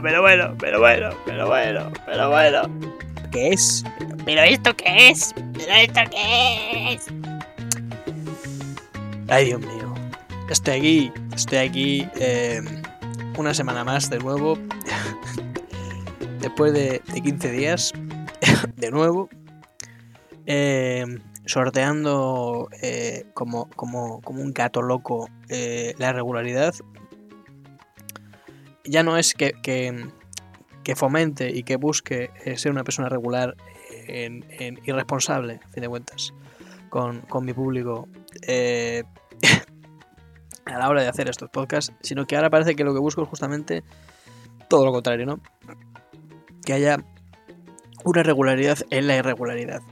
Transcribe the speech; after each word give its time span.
bueno, 0.00 0.02
pero 0.02 0.22
bueno, 0.22 0.56
pero 0.58 0.78
bueno, 0.80 1.10
pero 1.26 1.46
bueno, 1.46 1.92
pero 2.06 2.30
bueno. 2.30 2.62
¿Qué 3.30 3.48
es? 3.48 3.84
¿Pero 4.24 4.40
esto 4.42 4.74
qué 4.74 5.10
es? 5.10 5.34
¿Pero 5.34 5.72
esto 5.72 6.00
qué 6.10 6.94
es? 6.94 7.06
Ay, 9.28 9.46
Dios 9.46 9.60
mío. 9.60 9.94
Estoy 10.48 10.78
aquí, 10.78 11.12
estoy 11.34 11.58
aquí 11.58 12.08
eh, 12.16 12.62
una 13.36 13.52
semana 13.52 13.84
más 13.84 14.08
de 14.08 14.18
nuevo. 14.18 14.58
Después 16.40 16.72
de, 16.72 17.02
de 17.12 17.20
15 17.20 17.50
días, 17.50 17.92
de 18.76 18.90
nuevo. 18.90 19.28
Eh, 20.46 21.04
sorteando 21.44 22.68
eh, 22.80 23.26
como, 23.34 23.68
como, 23.76 24.20
como 24.22 24.42
un 24.42 24.52
gato 24.52 24.80
loco 24.80 25.28
eh, 25.48 25.94
la 25.98 26.12
regularidad. 26.12 26.74
Ya 28.84 29.02
no 29.02 29.16
es 29.16 29.34
que, 29.34 29.52
que, 29.62 30.06
que 30.82 30.96
fomente 30.96 31.50
y 31.50 31.62
que 31.62 31.76
busque 31.76 32.30
eh, 32.44 32.56
ser 32.58 32.72
una 32.72 32.84
persona 32.84 33.08
regular 33.08 33.56
en, 34.08 34.44
en 34.50 34.80
irresponsable, 34.84 35.60
a 35.64 35.68
fin 35.68 35.82
de 35.82 35.88
cuentas, 35.88 36.34
con, 36.88 37.20
con 37.22 37.44
mi 37.44 37.52
público 37.52 38.08
eh, 38.42 39.04
a 40.64 40.78
la 40.78 40.88
hora 40.88 41.02
de 41.02 41.08
hacer 41.08 41.28
estos 41.28 41.50
podcasts, 41.50 41.92
sino 42.00 42.26
que 42.26 42.36
ahora 42.36 42.50
parece 42.50 42.74
que 42.74 42.84
lo 42.84 42.92
que 42.92 43.00
busco 43.00 43.22
es 43.22 43.28
justamente 43.28 43.82
todo 44.68 44.84
lo 44.84 44.92
contrario, 44.92 45.26
¿no? 45.26 45.40
Que 46.64 46.72
haya 46.72 47.04
una 48.04 48.22
regularidad 48.22 48.78
en 48.90 49.06
la 49.06 49.16
irregularidad. 49.16 49.82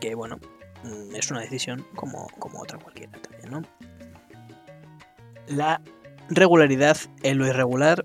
Que 0.00 0.14
bueno, 0.14 0.38
mm, 0.84 1.14
es 1.14 1.30
una 1.30 1.40
decisión 1.40 1.86
como, 1.94 2.28
como 2.38 2.60
otra 2.60 2.78
cualquiera 2.78 3.12
también, 3.20 3.50
¿no? 3.50 3.62
La 5.46 5.80
regularidad 6.30 6.96
en 7.22 7.38
lo 7.38 7.46
irregular, 7.46 8.04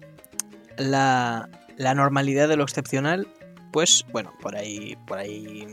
la, 0.78 1.48
la 1.78 1.94
normalidad 1.96 2.50
de 2.50 2.58
lo 2.58 2.64
excepcional, 2.64 3.28
pues 3.72 4.06
bueno, 4.12 4.34
por 4.42 4.56
ahí, 4.56 4.98
por 5.08 5.18
ahí, 5.20 5.66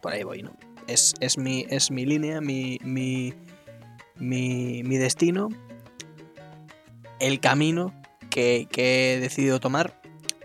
por 0.00 0.12
ahí 0.12 0.22
voy, 0.22 0.42
¿no? 0.42 0.56
Es, 0.86 1.14
es, 1.20 1.38
mi, 1.38 1.66
es 1.70 1.90
mi 1.90 2.04
línea, 2.06 2.40
mi, 2.40 2.78
mi, 2.82 3.34
mi, 4.16 4.82
mi 4.84 4.96
destino, 4.98 5.48
el 7.20 7.40
camino 7.40 7.94
que, 8.30 8.66
que 8.70 9.14
he 9.14 9.20
decidido 9.20 9.60
tomar. 9.60 10.00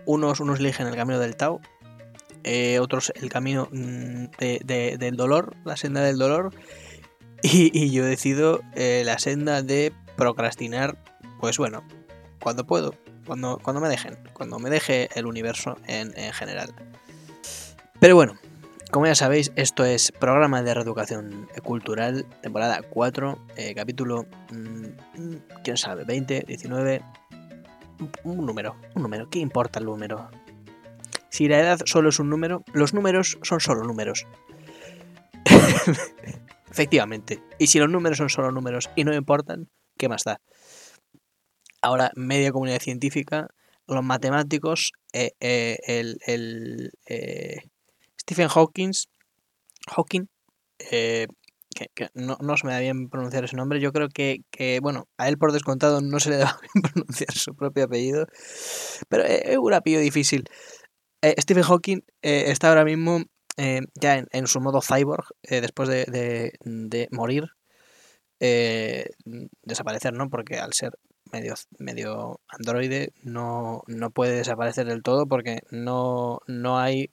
Unos, 0.06 0.40
unos 0.40 0.58
eligen 0.60 0.86
el 0.86 0.96
camino 0.96 1.18
del 1.18 1.36
Tao, 1.36 1.60
eh, 2.42 2.78
otros 2.80 3.12
el 3.16 3.28
camino 3.28 3.68
mm, 3.70 4.24
de, 4.38 4.60
de- 4.64 4.96
del 4.98 5.16
dolor, 5.16 5.54
la 5.64 5.76
senda 5.76 6.00
del 6.00 6.16
dolor, 6.18 6.54
y, 7.42 7.70
y 7.78 7.90
yo 7.90 8.04
decido 8.04 8.60
eh, 8.74 9.02
la 9.04 9.18
senda 9.18 9.62
de 9.62 9.92
procrastinar, 10.16 10.96
pues 11.40 11.58
bueno, 11.58 11.82
cuando 12.40 12.66
puedo, 12.66 12.94
cuando, 13.26 13.58
cuando 13.58 13.80
me 13.80 13.88
dejen, 13.88 14.18
cuando 14.32 14.58
me 14.58 14.70
deje 14.70 15.08
el 15.14 15.26
universo 15.26 15.76
en, 15.86 16.16
en 16.18 16.32
general. 16.32 16.74
Pero 17.98 18.14
bueno, 18.14 18.34
como 18.90 19.06
ya 19.06 19.14
sabéis, 19.14 19.52
esto 19.56 19.84
es 19.84 20.12
programa 20.12 20.62
de 20.62 20.74
reeducación 20.74 21.48
cultural, 21.62 22.26
temporada 22.42 22.82
4, 22.88 23.38
eh, 23.56 23.74
capítulo, 23.74 24.26
mm, 24.52 25.34
quién 25.62 25.76
sabe, 25.76 26.04
20, 26.04 26.44
19, 26.46 27.02
un, 28.00 28.10
un 28.24 28.46
número, 28.46 28.76
un 28.94 29.02
número, 29.02 29.28
¿qué 29.30 29.38
importa 29.38 29.78
el 29.78 29.84
número? 29.84 30.30
Si 31.28 31.46
la 31.46 31.60
edad 31.60 31.80
solo 31.84 32.08
es 32.08 32.18
un 32.18 32.28
número, 32.28 32.64
los 32.72 32.92
números 32.92 33.38
son 33.42 33.60
solo 33.60 33.84
números. 33.84 34.26
Efectivamente. 36.70 37.42
Y 37.58 37.68
si 37.68 37.78
los 37.78 37.88
números 37.88 38.18
son 38.18 38.28
solo 38.28 38.50
números 38.50 38.90
y 38.96 39.04
no 39.04 39.14
importan, 39.14 39.68
¿qué 39.96 40.08
más 40.08 40.24
da? 40.24 40.40
Ahora, 41.82 42.12
media 42.14 42.52
comunidad 42.52 42.80
científica, 42.80 43.48
los 43.86 44.04
matemáticos, 44.04 44.92
eh, 45.12 45.32
eh, 45.40 45.78
el, 45.86 46.18
el, 46.26 46.92
eh, 47.06 47.56
Stephen 48.20 48.48
Hawking, 48.48 48.92
Hawking 49.88 50.26
que, 51.74 51.86
que 51.94 52.08
no, 52.14 52.36
no 52.40 52.56
se 52.56 52.66
me 52.66 52.72
da 52.72 52.80
bien 52.80 53.08
pronunciar 53.08 53.44
ese 53.44 53.56
nombre, 53.56 53.80
yo 53.80 53.92
creo 53.92 54.08
que, 54.08 54.40
que, 54.50 54.80
bueno, 54.80 55.06
a 55.18 55.28
él 55.28 55.38
por 55.38 55.52
descontado 55.52 56.00
no 56.00 56.18
se 56.20 56.30
le 56.30 56.36
da 56.38 56.58
bien 56.74 56.82
pronunciar 56.82 57.32
su 57.32 57.54
propio 57.54 57.84
apellido, 57.84 58.26
pero 59.08 59.24
es 59.24 59.56
un 59.58 59.72
apellido 59.74 60.02
difícil. 60.02 60.44
Stephen 61.40 61.64
Hawking 61.64 62.00
está 62.22 62.68
ahora 62.70 62.84
mismo 62.84 63.22
ya 64.00 64.18
en, 64.18 64.26
en 64.32 64.46
su 64.46 64.60
modo 64.60 64.80
cyborg, 64.82 65.26
después 65.42 65.88
de, 65.88 66.04
de- 66.06 66.52
de 66.64 67.08
morir, 67.12 67.44
eh, 68.40 69.06
desaparecer, 69.62 70.12
¿no? 70.14 70.30
Porque 70.30 70.58
al 70.58 70.72
ser 70.72 70.92
medio, 71.32 71.54
medio 71.78 72.40
androide 72.48 73.12
no, 73.22 73.82
no 73.86 74.10
puede 74.10 74.36
desaparecer 74.36 74.86
del 74.86 75.02
todo 75.02 75.26
porque 75.26 75.60
no, 75.70 76.40
no 76.46 76.78
hay 76.78 77.10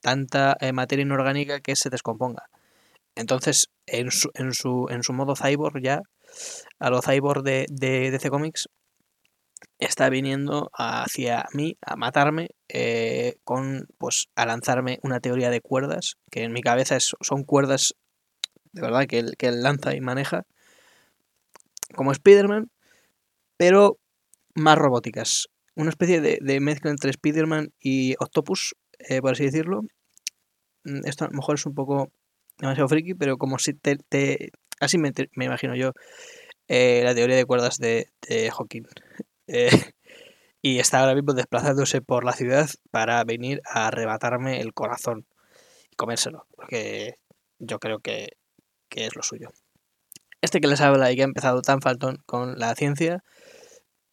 tanta 0.00 0.56
eh, 0.60 0.72
materia 0.72 1.02
inorgánica 1.04 1.60
que 1.60 1.76
se 1.76 1.90
descomponga. 1.90 2.44
Entonces, 3.16 3.70
en 3.86 4.10
su, 4.12 4.30
en 4.34 4.54
su, 4.54 4.88
en 4.90 5.02
su 5.04 5.12
modo 5.14 5.34
cyborg 5.36 5.82
ya, 5.82 6.02
a 6.80 6.90
lo 6.90 7.02
cyborg 7.02 7.42
de, 7.44 7.66
de 7.70 8.10
DC 8.10 8.30
Comics, 8.30 8.68
está 9.78 10.08
viniendo 10.08 10.70
hacia 10.74 11.46
mí 11.52 11.76
a 11.82 11.96
matarme 11.96 12.50
eh, 12.68 13.36
con, 13.44 13.86
pues, 13.98 14.28
a 14.36 14.46
lanzarme 14.46 14.98
una 15.02 15.20
teoría 15.20 15.50
de 15.50 15.60
cuerdas, 15.60 16.16
que 16.30 16.42
en 16.44 16.52
mi 16.52 16.62
cabeza 16.62 16.96
es- 16.96 17.14
son 17.20 17.44
cuerdas 17.44 17.94
de 18.72 18.82
verdad 18.82 19.06
que 19.06 19.20
él, 19.20 19.36
que 19.38 19.48
él 19.48 19.62
lanza 19.62 19.94
y 19.96 20.00
maneja, 20.02 20.44
como 21.94 22.12
Spider-Man, 22.12 22.70
pero 23.56 23.98
más 24.54 24.78
robóticas. 24.78 25.48
Una 25.76 25.90
especie 25.90 26.20
de, 26.20 26.60
mezcla 26.60 26.90
entre 26.90 27.10
Spider-Man 27.10 27.72
y 27.80 28.14
Octopus, 28.20 28.76
eh, 28.98 29.20
por 29.22 29.32
así 29.32 29.44
decirlo. 29.46 29.82
Mm, 30.84 31.06
Esto 31.06 31.24
a 31.24 31.28
lo 31.28 31.34
mejor 31.34 31.56
es 31.56 31.66
un 31.66 31.74
poco 31.74 32.12
demasiado 32.58 32.88
friki, 32.88 33.14
pero 33.14 33.36
como 33.38 33.58
si 33.58 33.74
te... 33.74 33.96
te- 34.08 34.50
así 34.80 34.98
me, 34.98 35.12
imagino 35.36 35.74
yo 35.76 35.92
eh, 36.68 37.02
la 37.04 37.14
teoría 37.14 37.36
de 37.36 37.46
cuerdas 37.46 37.78
de, 37.78 38.08
de 38.28 38.50
Hawking. 38.50 38.84
Eh, 39.48 39.70
y 40.62 40.78
está 40.78 41.00
ahora 41.00 41.14
mismo 41.14 41.34
desplazándose 41.34 42.02
por 42.02 42.24
la 42.24 42.32
ciudad 42.32 42.68
para 42.90 43.24
venir 43.24 43.62
a 43.66 43.88
arrebatarme 43.88 44.60
el 44.60 44.74
corazón 44.74 45.26
y 45.90 45.96
comérselo, 45.96 46.46
porque 46.56 47.16
yo 47.58 47.78
creo 47.80 48.00
que, 48.00 48.30
que 48.88 49.06
es 49.06 49.16
lo 49.16 49.22
suyo. 49.22 49.50
Este 50.42 50.60
que 50.60 50.66
les 50.66 50.80
habla 50.80 51.10
y 51.10 51.16
que 51.16 51.22
ha 51.22 51.24
empezado 51.24 51.62
tan 51.62 51.80
faltón 51.80 52.18
con 52.26 52.58
la 52.58 52.74
ciencia, 52.74 53.22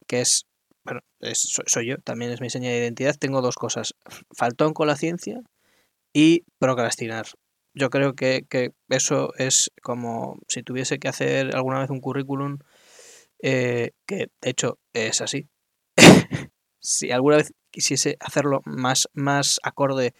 que 0.06 0.20
es, 0.20 0.46
bueno, 0.84 1.00
soy 1.34 1.88
yo, 1.88 1.96
también 1.98 2.30
es 2.30 2.40
mi 2.40 2.50
seña 2.50 2.70
de 2.70 2.78
identidad, 2.78 3.16
tengo 3.18 3.42
dos 3.42 3.56
cosas, 3.56 3.94
faltón 4.36 4.72
con 4.72 4.86
la 4.86 4.96
ciencia 4.96 5.40
y 6.12 6.44
procrastinar. 6.58 7.26
Yo 7.74 7.90
creo 7.90 8.14
que, 8.14 8.46
que 8.48 8.70
eso 8.88 9.32
es 9.38 9.72
como 9.82 10.38
si 10.46 10.62
tuviese 10.62 11.00
que 11.00 11.08
hacer 11.08 11.54
alguna 11.56 11.80
vez 11.80 11.90
un 11.90 12.00
currículum, 12.00 12.58
eh, 13.42 13.90
que 14.06 14.28
de 14.40 14.50
hecho 14.50 14.78
es 14.92 15.20
así. 15.20 15.48
si 16.80 17.10
alguna 17.10 17.38
vez 17.38 17.52
quisiese 17.72 18.16
hacerlo 18.20 18.60
más, 18.64 19.08
más 19.14 19.58
acorde 19.64 20.14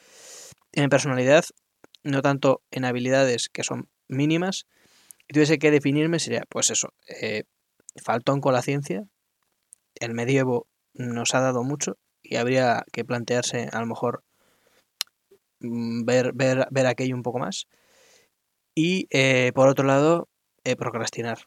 en 0.73 0.89
personalidad, 0.89 1.45
no 2.03 2.21
tanto 2.21 2.63
en 2.73 2.85
habilidades 2.85 3.49
que 3.49 3.63
son 3.63 3.89
mínimas, 4.09 4.67
y 5.31 5.33
tuviese 5.33 5.61
que 5.61 5.71
definirme, 5.71 6.19
sería 6.19 6.43
pues 6.49 6.71
eso, 6.71 6.93
eh, 7.07 7.45
faltón 8.03 8.41
con 8.41 8.53
la 8.53 8.63
ciencia, 8.63 9.05
el 10.01 10.13
medievo 10.13 10.67
nos 10.93 11.37
ha 11.37 11.41
dado 11.41 11.63
mucho 11.63 11.99
y 12.21 12.35
habría 12.35 12.85
que 12.93 13.05
plantearse 13.05 13.69
a 13.71 13.79
lo 13.79 13.87
mejor 13.87 14.25
mm, 15.61 16.05
ver, 16.05 16.33
ver, 16.35 16.67
ver 16.73 16.87
aquello 16.89 17.15
un 17.15 17.23
poco 17.23 17.39
más. 17.39 17.69
Y 18.75 19.07
eh, 19.11 19.53
por 19.55 19.69
otro 19.69 19.87
lado, 19.87 20.29
eh, 20.65 20.75
procrastinar. 20.75 21.39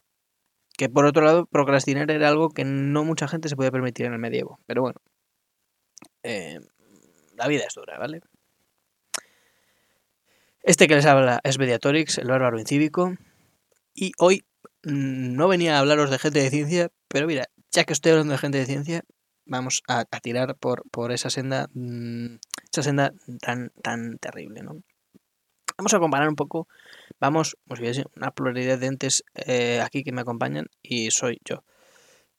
Que 0.78 0.88
por 0.88 1.04
otro 1.04 1.22
lado, 1.22 1.44
procrastinar 1.44 2.10
era 2.10 2.28
algo 2.28 2.48
que 2.48 2.64
no 2.64 3.04
mucha 3.04 3.28
gente 3.28 3.50
se 3.50 3.56
podía 3.56 3.70
permitir 3.70 4.06
en 4.06 4.14
el 4.14 4.18
medievo. 4.18 4.60
Pero 4.64 4.80
bueno, 4.80 4.96
la 7.36 7.48
vida 7.48 7.64
es 7.68 7.74
dura, 7.74 7.98
¿vale? 7.98 8.22
Este 10.62 10.88
que 10.88 10.94
les 10.94 11.04
habla 11.04 11.40
es 11.44 11.58
Mediatorix, 11.58 12.16
el 12.16 12.28
bárbaro 12.28 12.58
incívico. 12.58 13.14
Y 13.94 14.12
hoy 14.18 14.44
mm, 14.82 15.34
no 15.36 15.48
venía 15.48 15.76
a 15.76 15.78
hablaros 15.80 16.10
de 16.10 16.18
gente 16.18 16.42
de 16.42 16.50
ciencia, 16.50 16.90
pero 17.08 17.26
mira, 17.26 17.48
ya 17.70 17.84
que 17.84 17.92
estoy 17.92 18.12
hablando 18.12 18.32
de 18.32 18.38
gente 18.38 18.58
de 18.58 18.66
ciencia, 18.66 19.04
vamos 19.46 19.82
a, 19.88 20.04
tirar 20.04 20.56
por, 20.56 20.82
por 20.90 21.12
esa 21.12 21.30
senda, 21.30 21.68
mm, 21.74 22.36
esa 22.72 22.82
senda 22.82 23.12
tan, 23.40 23.70
tan 23.82 24.18
terrible, 24.18 24.62
¿no? 24.62 24.82
Vamos 25.76 25.94
a 25.94 25.98
comparar 25.98 26.28
un 26.28 26.36
poco, 26.36 26.68
vamos, 27.20 27.56
os 27.68 27.80
voy 27.80 27.88
a 27.88 28.04
una 28.16 28.30
pluralidad 28.30 28.78
de 28.78 28.86
entes 28.86 29.24
eh, 29.34 29.80
aquí 29.80 30.04
que 30.04 30.12
me 30.12 30.20
acompañan 30.20 30.66
y 30.82 31.10
soy 31.10 31.40
yo. 31.44 31.64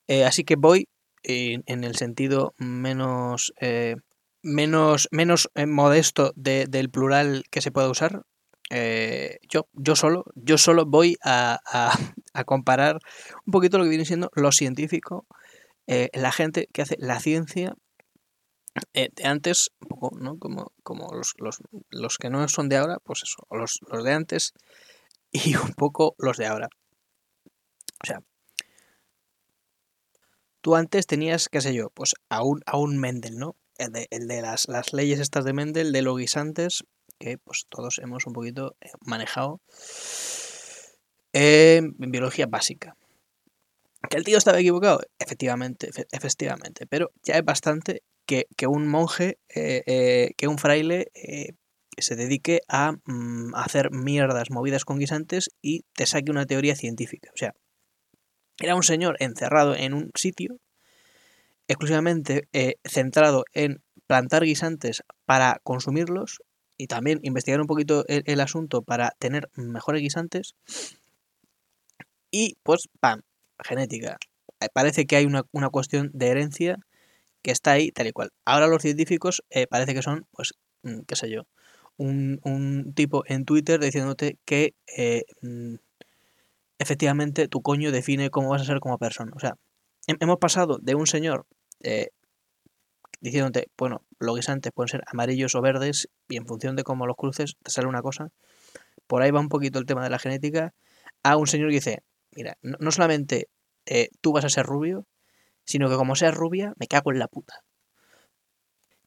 Eh, 0.08 0.24
así 0.24 0.44
que 0.44 0.56
voy 0.56 0.88
en, 1.24 1.64
en 1.66 1.84
el 1.84 1.96
sentido 1.96 2.54
menos, 2.58 3.54
eh, 3.60 3.98
menos, 4.42 5.10
menos 5.12 5.50
eh, 5.56 5.66
modesto 5.66 6.32
de- 6.36 6.68
del 6.68 6.90
plural 6.90 7.44
que 7.50 7.62
se 7.62 7.72
pueda 7.72 7.90
usar. 7.90 8.24
Eh, 8.72 9.38
yo, 9.48 9.68
yo 9.74 9.96
solo, 9.96 10.26
yo 10.36 10.58
solo 10.58 10.86
voy 10.86 11.18
a, 11.24 11.60
a- 12.34 12.44
comparar 12.46 13.00
un 13.46 13.52
poquito 13.52 13.78
lo 13.78 13.84
que 13.84 13.92
viene 13.92 14.06
siendo 14.06 14.30
lo 14.36 14.52
científico 14.52 15.26
eh, 15.88 16.10
la 16.14 16.32
gente 16.32 16.68
que 16.74 16.82
hace 16.82 16.96
la 17.00 17.20
ciencia 17.20 17.76
eh, 18.94 19.10
de 19.16 19.26
antes, 19.26 19.72
un 19.82 19.88
poco, 19.88 20.18
¿no? 20.20 20.38
Como, 20.38 20.74
como 20.84 21.14
los, 21.14 21.34
los, 21.38 21.60
los, 21.90 22.18
que 22.18 22.30
no 22.30 22.48
son 22.48 22.70
de 22.70 22.78
ahora, 22.78 22.98
pues 23.04 23.24
eso, 23.24 23.46
los, 23.50 23.80
los 23.90 24.04
de 24.04 24.14
antes 24.14 24.54
y 25.32 25.56
un 25.56 25.74
poco 25.74 26.16
los 26.18 26.38
de 26.38 26.48
ahora. 26.48 26.70
O 28.04 28.06
sea, 28.08 28.22
tú 30.62 30.76
antes 30.76 31.08
tenías, 31.08 31.48
qué 31.50 31.62
sé 31.62 31.74
yo, 31.74 31.90
pues 31.92 32.16
a 32.30 32.44
un, 32.44 32.62
a 32.66 32.78
un 32.78 32.98
Mendel, 32.98 33.38
¿no? 33.38 33.56
El 33.78 33.92
de, 33.92 34.08
el 34.10 34.28
de 34.28 34.42
las, 34.42 34.68
las, 34.68 34.94
leyes 34.94 35.20
estas 35.20 35.46
de 35.46 35.54
Mendel, 35.54 35.92
de 35.92 36.02
los 36.02 36.18
guisantes, 36.18 36.84
que 37.20 37.38
pues 37.38 37.66
todos 37.70 38.00
hemos 38.00 38.26
un 38.28 38.34
poquito 38.34 38.76
eh, 38.82 38.90
manejado 39.02 39.62
eh, 41.34 41.78
en 41.78 42.12
biología 42.12 42.46
básica. 42.48 42.96
¿Que 44.10 44.18
el 44.18 44.24
tío 44.24 44.38
estaba 44.38 44.60
equivocado? 44.60 45.02
Efectivamente, 45.20 45.90
efectivamente, 46.12 46.86
pero 46.88 47.12
ya 47.24 47.36
es 47.36 47.44
bastante 47.44 48.04
que, 48.26 48.48
que 48.58 48.68
un 48.68 48.88
monje, 48.88 49.38
eh, 49.54 49.84
eh, 49.86 50.32
que 50.38 50.48
un 50.48 50.58
fraile 50.58 51.12
eh, 51.14 51.54
se 51.98 52.16
dedique 52.16 52.62
a 52.68 52.94
mm, 53.06 53.56
hacer 53.56 53.92
mierdas 53.92 54.52
movidas 54.52 54.86
con 54.86 55.00
guisantes 55.00 55.50
y 55.62 55.86
te 55.94 56.06
saque 56.06 56.32
una 56.32 56.46
teoría 56.46 56.76
científica. 56.76 57.32
O 57.34 57.38
sea, 57.38 57.54
era 58.60 58.76
un 58.76 58.84
señor 58.84 59.18
encerrado 59.20 59.76
en 59.76 59.94
un 59.94 60.12
sitio 60.16 60.58
exclusivamente 61.68 62.48
centrado 62.84 63.44
en 63.54 63.82
plantar 64.06 64.44
guisantes 64.44 65.04
para 65.26 65.60
consumirlos 65.64 66.42
y 66.78 66.88
también 66.88 67.20
investigar 67.24 67.62
un 67.62 67.68
poquito 67.68 68.06
el, 68.08 68.40
asunto 68.40 68.82
para 68.82 69.12
tener 69.20 69.50
mejores 69.56 70.02
guisantes. 70.02 70.56
Y 72.32 72.58
pues, 72.64 72.90
¡pam! 73.00 73.22
Genética. 73.64 74.18
Parece 74.74 75.06
que 75.06 75.16
hay 75.16 75.26
una, 75.26 75.44
una 75.52 75.70
cuestión 75.70 76.12
de 76.14 76.28
herencia 76.28 76.78
que 77.42 77.52
está 77.52 77.72
ahí 77.72 77.92
tal 77.92 78.08
y 78.08 78.12
cual. 78.12 78.32
Ahora 78.46 78.68
los 78.68 78.82
científicos 78.82 79.44
eh, 79.50 79.68
parece 79.68 79.94
que 79.94 80.02
son, 80.02 80.26
pues, 80.32 80.54
mm, 80.84 81.02
qué 81.08 81.16
sé 81.16 81.30
yo, 81.30 81.44
un, 81.98 82.40
un 82.44 82.94
tipo 82.94 83.24
en 83.28 83.46
Twitter 83.46 83.80
diciéndote 83.80 84.38
que 84.46 84.74
eh, 84.98 85.26
mm, 85.42 85.76
efectivamente 86.80 87.48
tu 87.48 87.62
coño 87.62 87.92
define 87.92 88.30
cómo 88.30 88.50
vas 88.50 88.62
a 88.62 88.66
ser 88.66 88.80
como 88.80 88.98
persona. 88.98 89.32
O 89.36 89.40
sea, 89.40 89.58
hemos 90.08 90.38
pasado 90.40 90.80
de 90.82 90.96
un 90.96 91.08
señor 91.08 91.46
eh, 91.82 92.10
diciéndote, 93.20 93.68
bueno, 93.78 94.04
los 94.20 94.36
guisantes 94.36 94.72
pueden 94.74 94.90
ser 94.90 95.04
amarillos 95.08 95.56
o 95.56 95.62
verdes 95.62 96.10
y 96.28 96.38
en 96.38 96.46
función 96.46 96.76
de 96.76 96.84
cómo 96.84 97.06
los 97.08 97.16
cruces 97.16 97.56
te 97.64 97.72
sale 97.72 97.88
una 97.88 98.02
cosa. 98.02 98.30
Por 99.08 99.22
ahí 99.22 99.32
va 99.32 99.40
un 99.40 99.50
poquito 99.50 99.80
el 99.80 99.86
tema 99.86 100.04
de 100.04 100.10
la 100.10 100.20
genética. 100.20 100.74
A 101.24 101.38
un 101.38 101.48
señor 101.48 101.70
que 101.70 101.76
dice, 101.76 102.04
mira, 102.32 102.58
no, 102.62 102.92
solamente 102.92 103.50
eh, 103.86 104.10
tú 104.22 104.34
vas 104.34 104.46
a 104.46 104.50
ser 104.50 104.66
rubio, 104.66 105.08
sino 105.64 105.90
que 105.90 105.96
como 105.96 106.16
seas 106.16 106.36
rubia, 106.36 106.74
me 106.78 106.88
cago 106.88 107.12
en 107.12 107.20
la 107.20 107.28
puta. 107.28 107.64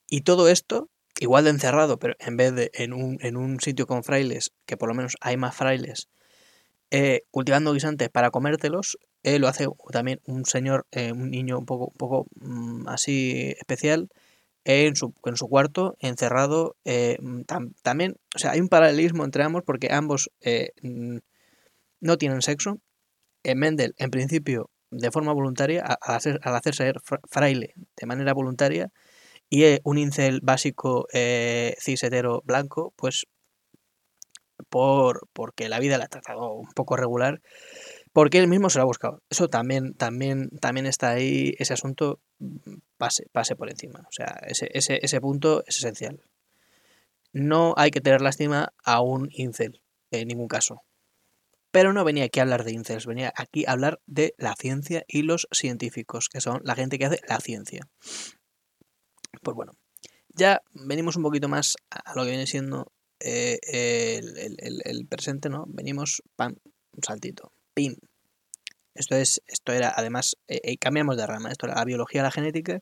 Y 0.09 0.23
todo 0.23 0.49
esto, 0.49 0.89
igual 1.21 1.45
de 1.45 1.51
encerrado, 1.51 1.99
pero 1.99 2.15
en 2.19 2.37
vez 2.37 2.55
de 2.55 2.71
en 2.75 2.93
un, 2.93 3.19
en 3.21 3.37
un 3.37 3.61
sitio 3.61 3.87
con 3.87 4.03
frailes, 4.03 4.53
que 4.67 4.77
por 4.77 4.89
lo 4.89 4.95
menos 4.95 5.17
hay 5.21 5.37
más 5.37 5.55
frailes, 5.55 6.09
eh, 6.91 7.23
cultivando 7.31 7.73
guisantes 7.75 8.09
para 8.09 8.31
comértelos, 8.31 8.99
eh, 9.23 9.39
lo 9.39 9.49
hace 9.49 9.67
también 9.93 10.21
un 10.25 10.47
señor, 10.47 10.87
eh, 10.91 11.13
un 11.13 11.31
niño 11.31 11.59
un 11.59 11.67
poco, 11.67 11.89
un 11.89 11.97
poco 11.99 12.27
mmm, 12.41 12.89
así 12.89 13.55
especial, 13.59 14.09
en 14.65 14.97
su, 14.97 15.15
en 15.25 15.37
su 15.37 15.49
cuarto, 15.49 15.97
encerrado. 16.01 16.77
Tam, 17.47 17.75
también, 17.83 18.17
o 18.35 18.39
sea, 18.39 18.53
hay 18.53 18.61
un 18.61 18.69
paralelismo 18.69 19.25
entre 19.25 19.43
ambos 19.43 19.63
porque 19.65 19.89
ambos 19.93 20.31
no 22.01 22.19
tienen 22.19 22.43
sexo. 22.43 22.79
Mendel, 23.45 23.95
en 23.99 24.11
principio, 24.11 24.71
de 24.91 25.11
forma 25.11 25.33
voluntaria 25.33 25.83
al, 25.83 26.17
hacer, 26.17 26.41
al 26.43 26.55
hacerse 26.55 26.93
fraile 27.31 27.75
de 27.97 28.07
manera 28.07 28.35
voluntaria 28.35 28.91
y 29.49 29.65
un 29.85 29.97
incel 29.99 30.41
básico 30.43 31.07
cis 31.79 32.03
hetero 32.03 32.43
blanco, 32.45 32.93
pues 32.97 33.27
por 34.69 35.29
porque 35.33 35.69
la 35.69 35.79
vida 35.79 35.99
le 35.99 36.05
ha 36.05 36.09
tratado 36.09 36.53
un 36.53 36.71
poco 36.73 36.97
regular, 36.97 37.41
porque 38.13 38.39
él 38.39 38.49
mismo 38.49 38.71
se 38.71 38.79
lo 38.79 38.83
ha 38.83 38.87
buscado. 38.87 39.23
Eso 39.31 39.49
también, 39.49 39.95
también, 39.95 40.51
también 40.61 40.87
está 40.87 41.11
ahí, 41.11 41.55
ese 41.59 41.75
asunto 41.75 42.21
pase, 42.97 43.27
pase 43.33 43.57
por 43.57 43.71
encima. 43.71 44.01
O 44.09 44.13
sea, 44.13 44.39
ese, 44.47 44.69
ese, 44.73 44.99
ese 45.03 45.21
punto 45.21 45.63
es 45.67 45.79
esencial. 45.79 46.23
No 47.33 47.75
hay 47.77 47.91
que 47.91 48.01
tener 48.01 48.21
lástima 48.21 48.73
a 48.85 49.01
un 49.01 49.29
incel, 49.33 49.83
en 50.11 50.29
ningún 50.29 50.49
caso. 50.49 50.83
Pero 51.71 51.93
no 51.93 52.05
venía 52.05 52.25
aquí 52.25 52.41
a 52.41 52.45
hablar 52.45 52.65
de 52.65 52.73
incels, 52.73 53.07
venía 53.07 53.33
aquí 53.37 53.67
a 53.67 53.73
hablar 53.73 54.01
de 54.07 54.35
la 54.39 54.55
ciencia 54.55 55.05
y 55.07 55.23
los 55.23 55.47
científicos, 55.53 56.29
que 56.29 56.41
son 56.41 56.61
la 56.65 56.75
gente 56.75 56.99
que 56.99 57.05
hace 57.05 57.21
la 57.29 57.41
ciencia. 57.41 57.87
Pues 59.43 59.55
bueno, 59.55 59.77
ya 60.29 60.63
venimos 60.73 61.17
un 61.17 61.23
poquito 61.23 61.49
más 61.49 61.77
a 61.91 62.15
lo 62.15 62.25
que 62.25 62.31
viene 62.31 62.47
siendo 62.47 62.91
eh, 63.21 63.59
el, 63.63 64.57
el, 64.59 64.83
el, 64.85 65.07
presente, 65.07 65.49
¿no? 65.49 65.65
Venimos, 65.69 66.23
pam, 66.37 66.57
un 66.93 67.03
saltito, 67.03 67.53
pim. 67.75 67.97
Esto 68.95 69.15
es, 69.17 69.43
esto 69.47 69.73
era, 69.73 69.93
además, 69.97 70.37
eh, 70.49 70.61
eh, 70.65 70.77
cambiamos 70.79 71.17
de 71.17 71.27
rama, 71.27 71.51
esto 71.51 71.67
era 71.67 71.77
la 71.77 71.85
biología, 71.85 72.23
la 72.23 72.31
genética, 72.31 72.81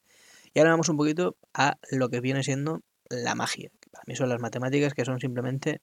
y 0.55 0.59
ahora 0.59 0.71
vamos 0.71 0.89
un 0.89 0.97
poquito 0.97 1.37
a 1.53 1.79
lo 1.91 2.09
que 2.09 2.21
viene 2.21 2.43
siendo 2.43 2.81
la 3.11 3.35
magia, 3.35 3.71
que 3.81 3.91
para 3.91 4.05
mí 4.07 4.17
son 4.17 4.31
las 4.31 4.41
matemáticas 4.41 4.95
que 4.95 5.05
son 5.05 5.21
simplemente 5.21 5.81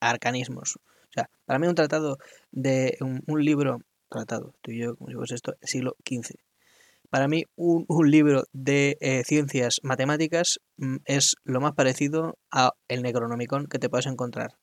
arcanismos, 0.00 0.78
sea, 1.16 1.30
para 1.44 1.58
mí 1.58 1.66
un 1.66 1.74
tratado 1.74 2.18
de 2.52 2.96
un, 3.00 3.44
libro, 3.44 3.80
tratado, 4.08 4.54
tú 4.62 4.70
y 4.70 4.78
yo, 4.78 4.96
como 4.96 5.08
digo, 5.08 5.24
es 5.24 5.32
esto, 5.32 5.56
siglo 5.62 5.96
XV. 6.04 6.34
Para 7.16 7.28
mí 7.28 7.44
un, 7.56 7.86
libro 8.10 8.44
de 8.52 8.98
eh, 9.00 9.24
ciencias 9.24 9.80
matemáticas 9.82 10.60
mm, 10.76 10.96
es 11.06 11.36
lo 11.44 11.62
más 11.62 11.72
parecido 11.72 12.36
a 12.52 12.72
el 12.88 13.02
Necronomicon 13.02 13.68
que 13.68 13.78
te 13.78 13.88
puedes 13.88 14.04
encontrar. 14.04 14.58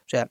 O 0.00 0.08
sea, 0.08 0.28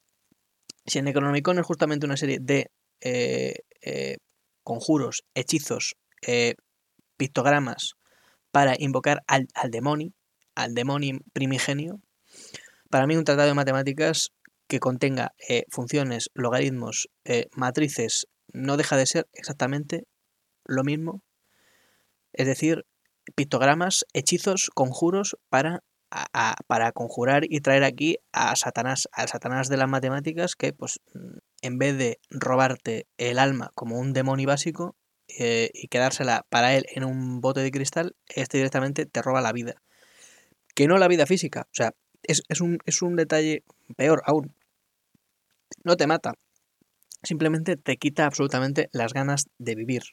si 0.85 0.99
el 0.99 1.05
Necronomicon 1.05 1.57
es 1.57 1.65
justamente 1.65 2.05
una 2.05 2.17
serie 2.17 2.39
de 2.41 2.71
eh, 2.99 3.53
eh, 3.81 4.17
conjuros, 4.63 5.24
hechizos, 5.33 5.95
eh, 6.27 6.55
pictogramas 7.15 7.93
para 8.51 8.75
invocar 8.77 9.24
al, 9.25 9.47
al 9.53 9.71
demonio, 9.71 10.12
al 10.55 10.74
demonio 10.74 11.19
primigenio, 11.31 12.01
para 12.89 13.07
mí 13.07 13.15
un 13.15 13.24
tratado 13.24 13.47
de 13.47 13.53
matemáticas 13.53 14.33
que 14.67 14.81
contenga 14.81 15.31
funciones, 15.69 16.31
logaritmos, 16.33 17.07
matrices, 17.55 18.27
no 18.51 18.75
deja 18.75 18.97
de 18.97 19.05
ser 19.05 19.29
exactamente 19.31 20.03
lo 20.65 20.83
mismo. 20.83 21.25
Es 22.36 22.48
decir, 22.48 22.86
pictogramas, 23.34 24.06
hechizos, 24.13 24.70
conjuros 24.74 25.38
para, 25.50 25.84
para 26.68 26.92
conjurar 26.92 27.44
y 27.50 27.62
traer 27.62 27.84
aquí 27.84 28.18
a 28.34 28.56
Satanás, 28.56 29.08
al 29.13 29.30
Satanás 29.30 29.70
de 29.70 29.77
las 29.77 29.89
matemáticas, 29.89 30.56
que 30.56 30.74
pues 30.74 31.00
en 31.62 31.77
vez 31.77 31.98
de 31.98 32.20
robarte 32.30 33.08
el 33.18 33.39
alma 33.39 33.72
como 33.74 33.98
un 33.98 34.13
demonio 34.13 34.48
básico 34.48 34.96
eh, 35.27 35.72
y 35.74 35.88
quedársela 35.88 36.46
para 36.50 36.75
él 36.75 36.86
en 36.94 37.06
un 37.06 37.39
bote 37.42 37.62
de 37.62 37.72
cristal, 37.72 38.15
este 38.27 38.58
directamente 38.58 39.06
te 39.06 39.22
roba 39.22 39.42
la 39.42 39.54
vida. 39.54 39.82
Que 40.75 40.88
no 40.88 40.98
la 40.98 41.08
vida 41.08 41.25
física, 41.25 41.68
o 41.72 41.74
sea, 41.74 41.94
es, 42.24 42.44
es, 42.50 42.60
un, 42.60 42.80
es 42.86 43.01
un 43.01 43.15
detalle 43.15 43.63
peor 43.96 44.22
aún. 44.25 44.54
No 45.86 45.96
te 45.96 46.06
mata. 46.06 46.34
Simplemente 47.24 47.77
te 47.77 47.96
quita 47.96 48.25
absolutamente 48.25 48.89
las 48.92 49.13
ganas 49.13 49.48
de 49.58 49.75
vivir. 49.75 50.04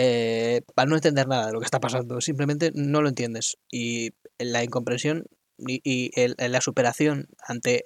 Eh, 0.00 0.62
para 0.76 0.88
no 0.88 0.94
entender 0.94 1.26
nada 1.26 1.48
de 1.48 1.52
lo 1.52 1.58
que 1.58 1.64
está 1.64 1.80
pasando. 1.80 2.20
Simplemente 2.20 2.70
no 2.72 3.02
lo 3.02 3.08
entiendes. 3.08 3.58
Y 3.68 4.12
la 4.38 4.62
incomprensión 4.62 5.24
y, 5.58 6.12
el, 6.14 6.36
la 6.38 6.60
superación 6.60 7.26
ante 7.44 7.84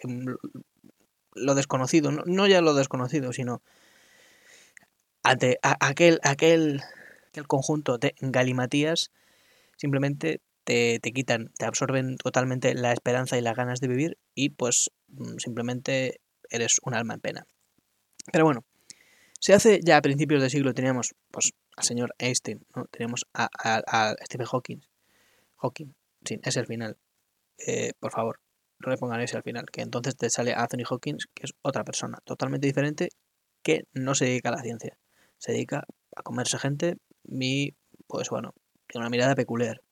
lo 1.35 1.55
desconocido, 1.55 2.13
no, 2.13 2.23
no, 2.27 2.47
ya 2.47 2.61
lo 2.61 2.75
desconocido, 2.75 3.33
sino 3.33 3.63
ante 5.23 5.59
aquel, 5.63 6.21
aquel, 6.23 6.83
aquel 7.29 7.47
conjunto 7.47 7.97
de 7.97 8.15
galimatías, 8.21 9.11
simplemente 9.79 10.43
te, 10.65 10.99
te, 11.01 11.13
quitan, 11.13 11.51
te 11.57 11.65
absorben 11.65 12.19
totalmente 12.19 12.75
la 12.75 12.93
esperanza 12.93 13.39
y 13.39 13.41
las 13.41 13.57
ganas 13.57 13.81
de 13.81 13.89
vivir 13.89 14.19
y 14.35 14.51
pues 14.51 14.91
mm, 15.09 15.39
simplemente 15.39 16.21
eres 16.51 16.77
un 16.85 16.93
alma 16.93 17.15
en 17.15 17.21
pena. 17.21 17.47
Pero 18.31 18.45
bueno, 18.45 18.67
se 19.41 19.55
hace 19.55 19.81
ya 19.83 19.97
a 19.97 20.03
principios 20.03 20.43
del 20.43 20.51
siglo 20.51 20.75
teníamos 20.75 21.15
pues 21.31 21.55
al 21.77 21.85
señor 21.85 22.15
Einstein, 22.19 22.65
¿no? 22.75 22.87
Teníamos 22.87 23.27
a, 23.33 23.49
a, 23.59 23.83
a 23.87 24.15
Stephen 24.25 24.47
Hawking. 24.47 24.81
Hawking, 25.57 25.95
sí, 26.25 26.41
es 26.43 26.57
el 26.57 26.67
final. 26.67 26.97
Eh, 27.59 27.93
por 27.99 28.13
favor, 28.13 28.41
no 28.79 28.91
le 28.91 28.97
pongan 28.97 29.21
ese 29.21 29.37
al 29.37 29.43
final, 29.43 29.67
que 29.71 29.83
entonces 29.83 30.17
te 30.17 30.29
sale 30.31 30.55
Anthony 30.55 30.85
Hawkins, 30.89 31.29
que 31.35 31.45
es 31.47 31.55
otra 31.63 31.85
persona 31.85 32.19
totalmente 32.25 32.67
diferente 32.67 33.11
que 33.63 33.87
no 33.93 34.15
se 34.15 34.25
dedica 34.25 34.49
a 34.49 34.53
la 34.53 34.63
ciencia. 34.63 34.99
Se 35.39 35.53
dedica 35.53 35.87
a 36.17 36.23
comerse 36.23 36.59
gente 36.59 36.99
y, 37.25 37.75
pues 38.07 38.29
bueno, 38.31 38.55
tiene 38.87 39.03
una 39.03 39.11
mirada 39.11 39.35
peculiar 39.35 39.83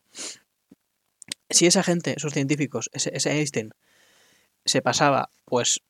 si 1.50 1.66
esa 1.66 1.82
gente, 1.82 2.14
esos 2.16 2.32
científicos, 2.32 2.90
ese, 2.92 3.10
ese, 3.14 3.32
Einstein, 3.32 3.72
se 4.64 4.82
pasaba, 4.82 5.30
pues, 5.44 5.82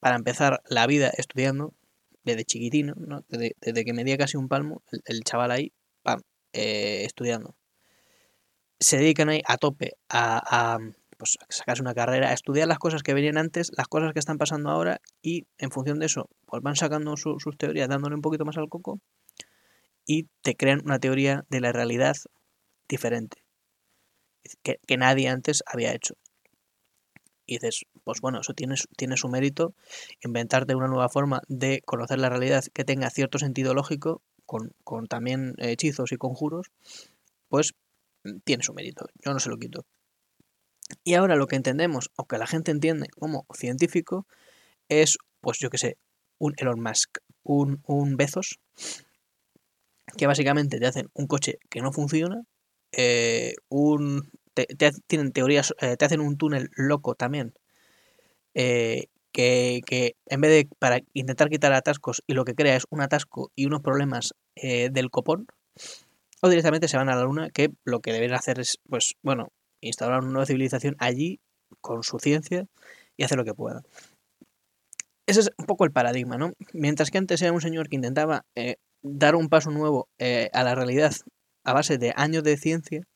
para 0.00 0.16
empezar 0.16 0.62
la 0.68 0.86
vida 0.86 1.10
estudiando, 1.16 1.74
desde 2.28 2.44
chiquitino, 2.44 2.94
¿no? 2.96 3.24
desde, 3.28 3.54
desde 3.60 3.84
que 3.84 3.92
medía 3.94 4.18
casi 4.18 4.36
un 4.36 4.48
palmo, 4.48 4.82
el, 5.06 5.22
chaval 5.24 5.50
ahí, 5.52 5.72
pam, 6.02 6.20
eh, 6.52 7.04
estudiando. 7.04 7.56
Se 8.80 8.96
dedican 8.98 9.28
ahí 9.28 9.42
a 9.46 9.56
tope 9.56 9.92
a, 10.08 10.78
pues, 11.18 11.36
a 11.40 11.46
sacarse 11.52 11.82
una 11.82 11.94
carrera, 11.94 12.30
a 12.30 12.32
estudiar 12.32 12.68
las 12.68 12.78
cosas 12.78 13.02
que 13.02 13.14
venían 13.14 13.38
antes, 13.38 13.70
las 13.76 13.88
cosas 13.88 14.12
que 14.12 14.20
están 14.20 14.38
pasando 14.38 14.70
ahora 14.70 15.00
y 15.22 15.46
en 15.58 15.70
función 15.70 15.98
de 15.98 16.06
eso 16.06 16.28
pues 16.46 16.62
van 16.62 16.76
sacando 16.76 17.16
su- 17.16 17.38
sus 17.40 17.56
teorías, 17.56 17.88
dándole 17.88 18.14
un 18.16 18.22
poquito 18.22 18.44
más 18.44 18.56
al 18.56 18.68
coco 18.68 19.00
y 20.06 20.26
te 20.42 20.56
crean 20.56 20.80
una 20.84 20.98
teoría 20.98 21.44
de 21.50 21.60
la 21.60 21.70
realidad 21.70 22.16
diferente 22.88 23.44
que 24.86 24.96
nadie 24.96 25.28
antes 25.28 25.62
había 25.66 25.94
hecho. 25.94 26.14
Y 27.48 27.54
dices, 27.54 27.86
pues 28.04 28.20
bueno, 28.20 28.40
eso 28.42 28.52
tiene, 28.52 28.74
tiene 28.98 29.16
su 29.16 29.28
mérito, 29.28 29.74
inventarte 30.22 30.74
una 30.74 30.86
nueva 30.86 31.08
forma 31.08 31.40
de 31.48 31.80
conocer 31.86 32.18
la 32.18 32.28
realidad 32.28 32.62
que 32.74 32.84
tenga 32.84 33.08
cierto 33.08 33.38
sentido 33.38 33.72
lógico, 33.72 34.20
con, 34.44 34.74
con 34.84 35.06
también 35.06 35.54
hechizos 35.56 36.12
y 36.12 36.16
conjuros, 36.16 36.70
pues 37.48 37.72
mm, 38.24 38.40
tiene 38.44 38.62
su 38.62 38.74
mérito, 38.74 39.06
yo 39.24 39.32
no 39.32 39.40
se 39.40 39.48
lo 39.48 39.56
quito. 39.56 39.86
Y 41.04 41.14
ahora 41.14 41.36
lo 41.36 41.46
que 41.46 41.56
entendemos, 41.56 42.10
o 42.16 42.26
que 42.26 42.36
la 42.36 42.46
gente 42.46 42.70
entiende 42.70 43.08
como 43.08 43.46
científico, 43.54 44.26
es, 44.90 45.16
pues 45.40 45.58
yo 45.58 45.70
que 45.70 45.78
sé, 45.78 45.96
un 46.38 46.52
Elon 46.58 46.80
Musk, 46.80 47.18
un, 47.44 47.82
un 47.86 48.16
Bezos, 48.18 48.58
que 50.18 50.26
básicamente 50.26 50.78
te 50.78 50.86
hacen 50.86 51.08
un 51.14 51.26
coche 51.26 51.58
que 51.70 51.80
no 51.80 51.92
funciona, 51.92 52.42
eh, 52.92 53.54
un, 53.70 54.30
te, 54.66 54.92
tienen 55.06 55.32
teorías, 55.32 55.74
eh, 55.80 55.96
te 55.96 56.04
hacen 56.04 56.20
un 56.20 56.36
túnel 56.36 56.70
loco 56.76 57.14
también, 57.14 57.54
eh, 58.54 59.06
que, 59.32 59.80
que 59.86 60.16
en 60.26 60.40
vez 60.40 60.50
de 60.50 60.68
para 60.78 61.00
intentar 61.12 61.48
quitar 61.48 61.72
atascos 61.72 62.22
y 62.26 62.34
lo 62.34 62.44
que 62.44 62.54
crea 62.54 62.76
es 62.76 62.84
un 62.90 63.00
atasco 63.00 63.50
y 63.54 63.66
unos 63.66 63.82
problemas 63.82 64.34
eh, 64.56 64.90
del 64.90 65.10
copón, 65.10 65.46
o 66.40 66.48
directamente 66.48 66.88
se 66.88 66.96
van 66.96 67.08
a 67.08 67.16
la 67.16 67.22
luna, 67.22 67.50
que 67.50 67.70
lo 67.84 68.00
que 68.00 68.12
deben 68.12 68.32
hacer 68.32 68.60
es, 68.60 68.78
pues, 68.88 69.14
bueno, 69.22 69.48
instaurar 69.80 70.20
una 70.20 70.30
nueva 70.30 70.46
civilización 70.46 70.96
allí 70.98 71.40
con 71.80 72.02
su 72.02 72.18
ciencia 72.18 72.66
y 73.16 73.24
hacer 73.24 73.38
lo 73.38 73.44
que 73.44 73.54
pueda. 73.54 73.82
Ese 75.26 75.40
es 75.40 75.50
un 75.58 75.66
poco 75.66 75.84
el 75.84 75.92
paradigma, 75.92 76.38
¿no? 76.38 76.52
Mientras 76.72 77.10
que 77.10 77.18
antes 77.18 77.42
era 77.42 77.52
un 77.52 77.60
señor 77.60 77.88
que 77.88 77.96
intentaba 77.96 78.46
dar 79.02 79.36
un 79.36 79.48
paso 79.48 79.70
nuevo 79.70 80.08
a 80.18 80.64
la 80.64 80.74
realidad 80.74 81.12
a 81.64 81.74
base 81.74 81.98
de 81.98 82.14
años 82.16 82.44
de 82.44 82.56
ciencia, 82.56 83.06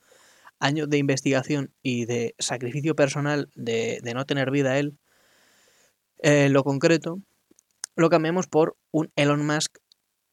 años 0.63 0.89
de 0.89 0.99
investigación 0.99 1.73
y 1.83 2.07
de 2.07 2.35
sacrificio 2.39 2.95
personal 2.95 3.51
de, 3.55 3.99
de 4.03 4.15
no 4.15 4.25
tener 4.25 4.51
vida 4.51 4.79
él, 4.79 4.97
eh, 6.23 6.49
lo 6.49 6.63
concreto, 6.63 7.21
lo 7.97 8.09
cambiamos 8.09 8.47
por 8.47 8.77
un 8.93 9.11
Elon 9.17 9.45
Musk 9.45 9.79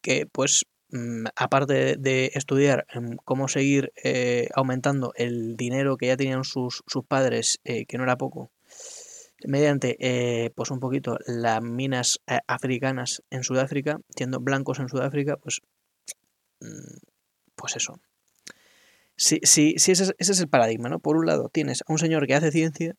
que, 0.02 0.28
pues, 0.28 0.66
mm, 0.92 1.26
aparte 1.36 1.96
de, 1.98 2.32
estudiar 2.36 2.86
em, 2.94 3.18
cómo 3.26 3.48
seguir 3.48 3.92
eh, 4.04 4.50
aumentando 4.54 5.14
el 5.16 5.58
dinero 5.58 5.98
que 5.98 6.08
ya 6.08 6.18
tenían 6.18 6.44
sus, 6.44 6.84
sus 6.86 7.06
padres, 7.06 7.60
eh, 7.64 7.86
que 7.88 7.98
no 7.98 8.04
era 8.04 8.18
poco, 8.18 8.52
mediante, 9.48 10.52
pues 10.56 10.70
un 10.70 10.80
poquito, 10.80 11.18
las 11.26 11.62
minas 11.62 12.20
africanas 12.48 13.24
en 13.32 13.44
Sudáfrica, 13.44 14.00
siendo 14.16 14.40
blancos 14.42 14.80
en 14.80 14.90
Sudáfrica, 14.90 15.38
pues, 15.38 15.62
mm, 16.62 16.98
pues 17.56 17.76
eso. 17.78 18.00
Sí, 19.20 19.40
sí, 19.44 19.76
sí 19.78 19.92
ese, 19.92 20.04
es, 20.04 20.16
ese 20.18 20.32
es 20.32 20.40
el 20.40 20.48
paradigma, 20.48 20.88
¿no? 20.88 21.00
Por 21.00 21.18
un 21.18 21.26
lado, 21.26 21.50
tienes 21.50 21.82
a 21.86 21.92
un 21.92 22.00
señor 22.00 22.26
que 22.26 22.36
hace 22.36 22.52
ciencia, 22.54 22.96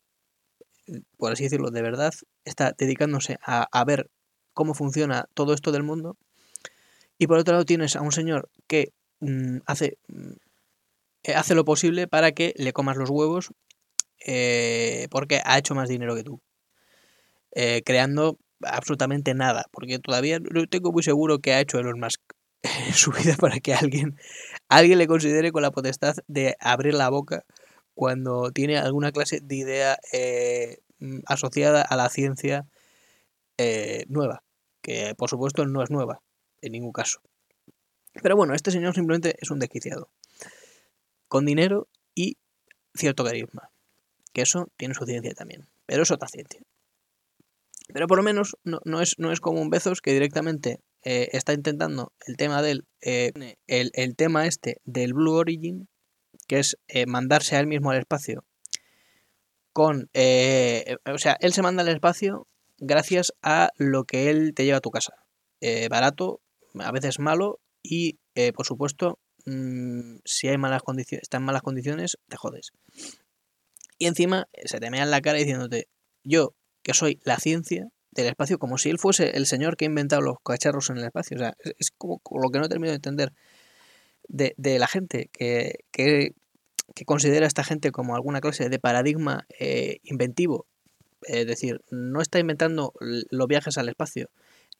por 1.16 1.32
así 1.32 1.44
decirlo, 1.44 1.70
de 1.70 1.80
verdad, 1.80 2.12
está 2.44 2.74
dedicándose 2.76 3.38
a, 3.42 3.66
a 3.72 3.84
ver 3.86 4.10
cómo 4.52 4.74
funciona 4.74 5.26
todo 5.32 5.54
esto 5.54 5.72
del 5.72 5.82
mundo. 5.82 6.18
Y 7.16 7.26
por 7.26 7.38
otro 7.38 7.54
lado 7.54 7.64
tienes 7.64 7.96
a 7.96 8.02
un 8.02 8.12
señor 8.12 8.50
que 8.66 8.92
mm, 9.20 9.60
hace, 9.64 9.96
mm, 10.08 10.32
eh, 11.24 11.34
hace 11.34 11.54
lo 11.54 11.64
posible 11.64 12.06
para 12.06 12.32
que 12.32 12.52
le 12.56 12.74
comas 12.74 12.98
los 12.98 13.08
huevos 13.08 13.50
eh, 14.26 15.08
porque 15.10 15.40
ha 15.42 15.56
hecho 15.58 15.74
más 15.74 15.88
dinero 15.88 16.14
que 16.14 16.24
tú. 16.24 16.42
Eh, 17.52 17.82
creando 17.84 18.38
absolutamente 18.62 19.32
nada, 19.32 19.64
porque 19.70 19.98
todavía 19.98 20.38
no 20.38 20.66
tengo 20.66 20.92
muy 20.92 21.02
seguro 21.02 21.38
que 21.38 21.54
ha 21.54 21.60
hecho 21.60 21.78
Elon 21.78 21.98
Musk 21.98 22.20
en 22.62 22.92
su 22.94 23.10
vida 23.12 23.36
para 23.36 23.60
que 23.60 23.72
alguien, 23.74 24.18
alguien 24.70 24.98
le 24.98 25.08
considere 25.08 25.52
con 25.52 25.62
la 25.62 25.72
potestad 25.72 26.16
de 26.28 26.56
abrir 26.60 26.94
la 26.94 27.10
boca 27.10 27.44
cuando 27.94 28.52
tiene 28.52 28.78
alguna 28.78 29.12
clase 29.12 29.40
de 29.42 29.56
idea 29.56 29.98
eh, 30.12 30.78
mm, 31.00 31.18
asociada 31.26 31.82
a 31.82 31.96
la 31.96 32.08
ciencia 32.08 32.66
eh, 33.58 34.04
nueva, 34.08 34.42
que 34.80 35.14
por 35.16 35.28
supuesto 35.28 35.66
no 35.66 35.82
es 35.82 35.90
nueva, 35.90 36.22
en 36.62 36.72
ningún 36.72 36.92
caso. 36.92 37.20
Pero 38.22 38.36
bueno, 38.36 38.54
este 38.54 38.70
señor 38.70 38.94
simplemente 38.94 39.34
es 39.38 39.50
un 39.50 39.58
desquiciado, 39.58 40.08
con 41.28 41.44
dinero 41.44 41.88
y 42.14 42.38
cierto 42.94 43.24
carisma, 43.24 43.70
que 44.32 44.42
eso 44.42 44.68
tiene 44.76 44.94
su 44.94 45.04
ciencia 45.04 45.34
también, 45.34 45.66
pero 45.84 46.04
es 46.04 46.10
otra 46.12 46.28
ciencia. 46.28 46.62
Pero 47.92 48.06
por 48.06 48.18
lo 48.18 48.22
menos 48.22 48.56
no, 48.62 48.80
no 48.84 49.00
es, 49.00 49.18
no 49.18 49.32
es 49.32 49.40
como 49.40 49.60
un 49.60 49.68
Bezos 49.68 50.00
que 50.00 50.12
directamente 50.12 50.78
eh, 51.02 51.30
está 51.32 51.52
intentando 51.52 52.12
el 52.26 52.36
tema 52.36 52.60
del 52.62 52.86
eh, 53.00 53.32
el, 53.66 53.90
el, 53.94 54.16
tema 54.16 54.46
este 54.46 54.80
del 54.84 55.14
Blue 55.14 55.32
Origin, 55.32 55.88
que 56.46 56.58
es 56.58 56.76
eh, 56.88 57.06
mandarse 57.06 57.56
a 57.56 57.60
él 57.60 57.66
mismo 57.66 57.90
al 57.90 57.98
espacio 57.98 58.44
con 59.72 60.10
o 60.12 61.18
sea, 61.18 61.36
él 61.40 61.52
se 61.52 61.62
manda 61.62 61.82
al 61.82 61.88
espacio 61.88 62.48
gracias 62.78 63.32
a 63.40 63.70
lo 63.76 64.04
que 64.04 64.28
él 64.28 64.52
te 64.54 64.64
lleva 64.64 64.78
a 64.78 64.80
tu 64.80 64.90
casa. 64.90 65.14
Barato, 65.88 66.40
a 66.80 66.90
veces 66.90 67.20
malo 67.20 67.60
y 67.82 68.18
por 68.56 68.66
supuesto 68.66 69.20
mmm, 69.46 70.16
si 70.24 70.48
hay 70.48 70.58
malas 70.58 70.82
condiciones, 70.82 71.22
está 71.22 71.36
en 71.36 71.44
malas 71.44 71.62
condiciones, 71.62 72.18
te 72.28 72.36
jodes. 72.36 72.72
Y 73.96 74.06
encima 74.06 74.48
se 74.64 74.80
te 74.80 74.90
mea 74.90 75.04
en 75.04 75.10
la 75.10 75.20
cara 75.20 75.38
diciéndote, 75.38 75.88
yo 76.24 76.54
que 76.82 76.92
soy 76.92 77.20
la 77.24 77.36
ciencia 77.38 77.90
del 78.12 78.26
espacio, 78.26 78.58
como 78.58 78.78
si 78.78 78.90
él 78.90 78.98
fuese 78.98 79.36
el 79.36 79.46
señor 79.46 79.76
que 79.76 79.84
ha 79.84 79.86
inventado 79.86 80.22
los 80.22 80.36
cacharros 80.44 80.90
en 80.90 80.98
el 80.98 81.04
espacio. 81.04 81.36
O 81.36 81.40
sea, 81.40 81.54
es, 81.78 81.90
como 81.90 82.20
lo 82.40 82.50
que 82.50 82.58
no 82.58 82.68
termino 82.68 82.90
de 82.90 82.96
entender 82.96 83.32
de, 84.28 84.54
de 84.56 84.78
la 84.78 84.86
gente 84.86 85.30
que, 85.32 85.84
que, 85.92 86.34
que, 86.94 87.04
considera 87.04 87.46
a 87.46 87.48
esta 87.48 87.64
gente 87.64 87.92
como 87.92 88.14
alguna 88.14 88.40
clase 88.40 88.68
de 88.68 88.78
paradigma 88.78 89.46
eh, 89.58 89.98
inventivo. 90.02 90.66
Es 91.22 91.46
decir, 91.46 91.80
no 91.90 92.20
está 92.20 92.38
inventando 92.38 92.92
los 92.98 93.46
viajes 93.46 93.78
al 93.78 93.88
espacio. 93.88 94.30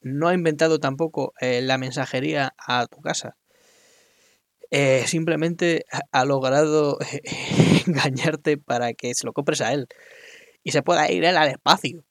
No 0.01 0.29
ha 0.29 0.35
inventado 0.35 0.81
tampoco 0.81 1.35
eh, 1.41 1.61
la 1.61 1.79
mensajería 1.79 2.55
a 2.59 2.87
tu 2.87 3.01
casa. 3.03 3.37
Eh, 4.71 5.05
simplemente 5.07 5.85
ha 6.13 6.25
logrado 6.25 6.99
engañarte 7.87 8.57
para 8.57 8.95
que 8.95 9.15
se 9.15 9.27
lo 9.27 9.33
compres 9.33 9.61
a 9.61 9.73
él 9.73 9.89
y 10.63 10.71
se 10.71 10.83
pueda 10.83 11.11
ir 11.11 11.25
él 11.25 11.37
al 11.37 11.49
espacio 11.49 12.05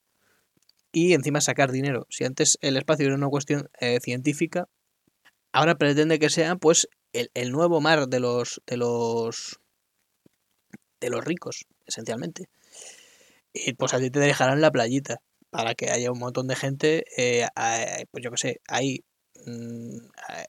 y 0.91 1.13
encima 1.13 1.41
sacar 1.41 1.71
dinero. 1.71 2.07
Si 2.09 2.23
antes 2.23 2.57
el 2.61 2.77
espacio 2.77 3.07
era 3.07 3.15
una 3.15 3.29
cuestión 3.29 3.69
eh, 3.79 3.99
científica, 4.01 4.67
ahora 5.51 5.75
pretende 5.75 6.19
que 6.19 6.29
sea 6.29 6.55
pues 6.55 6.87
el, 7.13 7.31
el, 7.33 7.51
nuevo 7.51 7.81
mar 7.81 8.07
de 8.07 8.19
los 8.19 8.61
de 8.67 8.77
los 8.77 9.59
de 10.99 11.09
los 11.09 11.23
ricos, 11.23 11.65
esencialmente. 11.85 12.49
Y 13.53 13.73
pues 13.73 13.93
a 13.93 13.99
ti 13.99 14.11
te 14.11 14.19
dejarán 14.19 14.61
la 14.61 14.71
playita 14.71 15.21
para 15.49 15.75
que 15.75 15.89
haya 15.89 16.11
un 16.11 16.19
montón 16.19 16.47
de 16.47 16.55
gente, 16.55 17.05
eh, 17.17 17.47
pues 18.11 18.23
yo 18.23 18.31
que 18.31 18.37
sé, 18.37 18.61
ahí 18.67 19.03
mmm, 19.45 19.97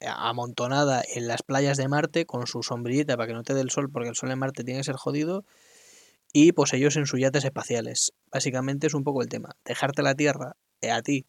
amontonada 0.07 1.03
en 1.15 1.27
las 1.27 1.43
playas 1.43 1.77
de 1.79 1.89
Marte 1.89 2.27
con 2.27 2.47
su 2.47 2.63
sombrillita 2.63 3.17
para 3.17 3.29
que 3.29 3.35
no 3.35 3.43
te 3.43 3.55
dé 3.55 3.63
el 3.63 3.71
sol, 3.71 3.91
porque 3.91 4.11
el 4.11 4.17
sol 4.17 4.31
en 4.31 4.39
Marte 4.39 4.65
tiene 4.65 4.81
que 4.81 4.85
ser 4.85 4.97
jodido 4.97 5.45
y 6.33 6.53
pues 6.53 6.73
ellos 6.75 6.97
en 6.97 7.07
sus 7.07 7.21
yates 7.21 7.45
espaciales. 7.45 8.13
Básicamente 8.33 8.87
es 8.87 8.95
un 8.95 9.05
poco 9.05 9.23
el 9.23 9.29
tema, 9.29 9.57
dejarte 9.65 10.03
la 10.03 10.15
Tierra 10.15 10.57
eh, 10.81 10.91
a 10.91 11.03
ti 11.03 11.27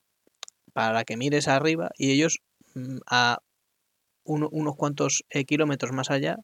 para 0.74 1.03
que 1.03 1.17
mires 1.17 1.48
arriba 1.48 1.91
y 1.98 2.12
ellos 2.12 2.39
mmm, 2.75 3.00
a 3.08 3.39
uno, 4.24 4.50
unos 4.51 4.75
cuantos 4.75 5.24
eh, 5.29 5.46
kilómetros 5.46 5.91
más 5.93 6.12
allá 6.12 6.38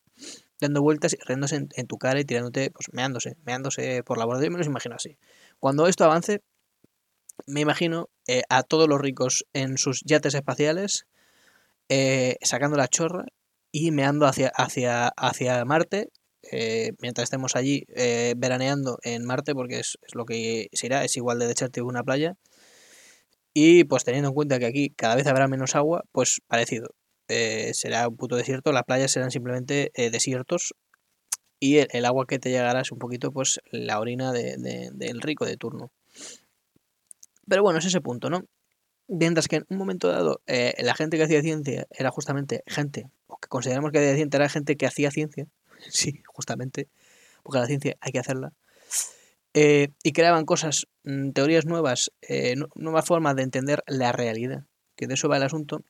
dando 0.60 0.82
vueltas 0.82 1.14
y 1.14 1.18
riéndose 1.26 1.56
en, 1.56 1.70
en, 1.76 1.88
tu 1.88 1.98
cara 1.98 2.20
y 2.20 2.26
tirándote, 2.26 2.72
pues 2.72 2.88
meándose, 2.92 3.38
meándose 3.46 4.04
por 4.04 4.18
la 4.18 4.26
borda. 4.26 4.44
Yo 4.44 4.52
me 4.52 4.58
los 4.58 4.68
imagino 4.68 4.96
así. 4.96 5.18
Cuando 5.60 5.88
esto 5.88 6.04
avance, 6.04 6.42
me 7.46 7.62
imagino 7.62 8.10
eh, 8.28 8.44
a 8.50 8.64
todos 8.64 8.90
los 8.90 9.00
ricos 9.00 9.46
en 9.54 9.78
sus 9.78 10.02
yates 10.04 10.34
espaciales 10.34 11.06
eh, 11.90 12.38
sacando 12.42 12.78
la 12.78 12.88
chorra 12.88 13.26
y 13.72 13.92
meando 13.92 14.26
hacia, 14.26 14.50
hacia, 14.56 15.10
hacia 15.10 15.64
Marte 15.66 16.10
eh, 16.51 16.94
mientras 17.01 17.25
estemos 17.25 17.56
allí 17.56 17.86
eh, 17.96 18.34
veraneando 18.38 19.00
en 19.04 19.25
Marte, 19.25 19.54
porque 19.54 19.80
es, 19.80 19.98
es, 20.01 20.16
lo 20.16 20.25
que 20.25 20.68
se 20.74 20.88
irá, 20.88 21.04
es 21.04 21.16
igual 21.18 21.39
de 21.39 21.48
desértico 21.48 21.88
una 21.88 22.04
playa. 22.04 22.36
Y 23.54 23.86
pues 23.86 24.04
teniendo 24.04 24.30
en 24.30 24.36
cuenta 24.36 24.60
que 24.60 24.66
aquí 24.68 24.89
cada 24.92 25.16
vez 25.16 25.27
habrá 25.27 25.48
menos 25.48 25.75
agua, 25.75 26.04
pues 26.12 26.42
parecido. 26.48 26.89
Eh, 27.27 27.74
será 27.74 28.08
un 28.08 28.16
puto 28.18 28.36
desierto, 28.36 28.72
las 28.72 28.84
playas 28.84 29.12
serán 29.12 29.32
simplemente 29.32 29.92
desiertos 29.96 30.74
y 31.60 31.77
el, 31.77 32.06
agua 32.06 32.25
que 32.27 32.39
te 32.39 32.51
llegará 32.51 32.82
es 32.82 32.92
un 32.92 33.00
poquito 33.00 33.32
pues 33.32 33.60
la 33.72 34.00
orina 34.00 34.32
del 34.32 34.62
de, 34.62 34.92
de, 34.94 35.12
de 35.13 35.20
rico 35.20 35.46
de 35.46 35.58
turno. 35.58 35.92
Pero 37.48 37.63
bueno, 37.63 37.80
es 37.80 37.86
ese 37.86 38.01
punto, 38.01 38.30
¿no? 38.30 38.44
Mientras 39.08 39.48
que 39.48 39.58
en 39.58 39.66
un 39.70 39.77
momento 39.77 40.10
dado 40.10 40.42
eh, 40.48 40.74
la 40.80 40.94
gente 40.94 41.18
que 41.18 41.24
hacía 41.24 41.42
ciencia 41.42 41.88
era 41.92 42.12
justamente 42.12 42.63
gente, 42.68 43.10
o 43.27 43.38
que 43.38 43.48
consideramos 43.48 43.92
que 43.92 44.00
decente 44.00 44.36
era 44.36 44.50
gente 44.50 44.75
que 44.75 44.86
hacía 44.86 45.12
ciencia, 45.12 45.48
sí, 45.89 46.22
justamente, 46.27 46.89
porque 47.43 47.60
la 47.60 47.67
ciencia 47.67 47.98
hay 48.01 48.12
que 48.12 48.19
hacerla, 48.19 48.53
eh, 49.53 49.89
y 50.03 50.12
creaban 50.12 50.46
cosas, 50.46 50.88
mm, 51.03 51.31
teorías 51.31 51.65
nuevas, 51.65 52.12
eh, 52.22 52.55
nuevas 52.75 53.05
formas 53.05 53.36
de 53.36 53.43
entender 53.43 53.84
la 53.88 54.12
realidad, 54.12 54.65
que 54.96 55.07
de 55.07 55.15
eso 55.15 55.29
va 55.29 55.38
el 55.38 55.43
asunto. 55.43 55.84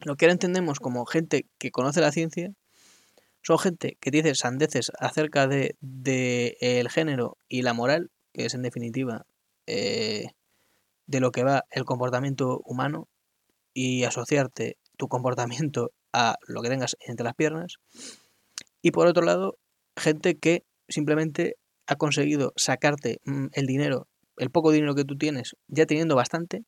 Lo 0.00 0.16
que 0.16 0.24
ahora 0.24 0.32
entendemos 0.32 0.80
como 0.80 1.04
gente 1.06 1.46
que 1.58 1.70
conoce 1.70 2.00
la 2.00 2.12
ciencia, 2.12 2.52
son 3.42 3.58
gente 3.58 3.96
que 4.00 4.10
dice 4.10 4.34
sandeces 4.34 4.92
acerca 4.98 5.46
de, 5.46 5.76
de 5.80 6.56
el 6.60 6.88
género 6.88 7.36
y 7.48 7.62
la 7.62 7.74
moral, 7.74 8.10
que 8.32 8.46
es 8.46 8.54
en 8.54 8.62
definitiva 8.62 9.26
eh, 9.66 10.30
de 11.06 11.20
lo 11.20 11.32
que 11.32 11.44
va 11.44 11.64
el 11.70 11.84
comportamiento 11.84 12.60
humano, 12.64 13.08
y 13.74 14.04
asociarte 14.04 14.78
tu 14.96 15.08
comportamiento 15.08 15.92
a 16.14 16.36
lo 16.46 16.62
que 16.62 16.70
tengas 16.70 16.96
entre 17.06 17.24
las 17.24 17.34
piernas. 17.34 17.74
Y 18.86 18.92
por 18.92 19.08
otro 19.08 19.24
lado, 19.24 19.58
gente 19.96 20.38
que 20.38 20.62
simplemente 20.88 21.56
ha 21.88 21.96
conseguido 21.96 22.52
sacarte 22.54 23.18
mm, 23.24 23.46
el 23.52 23.66
dinero, 23.66 24.06
el 24.36 24.50
poco 24.50 24.70
dinero 24.70 24.94
que 24.94 25.02
tú 25.02 25.18
tienes, 25.18 25.56
ya 25.66 25.86
teniendo 25.86 26.14
bastante, 26.14 26.62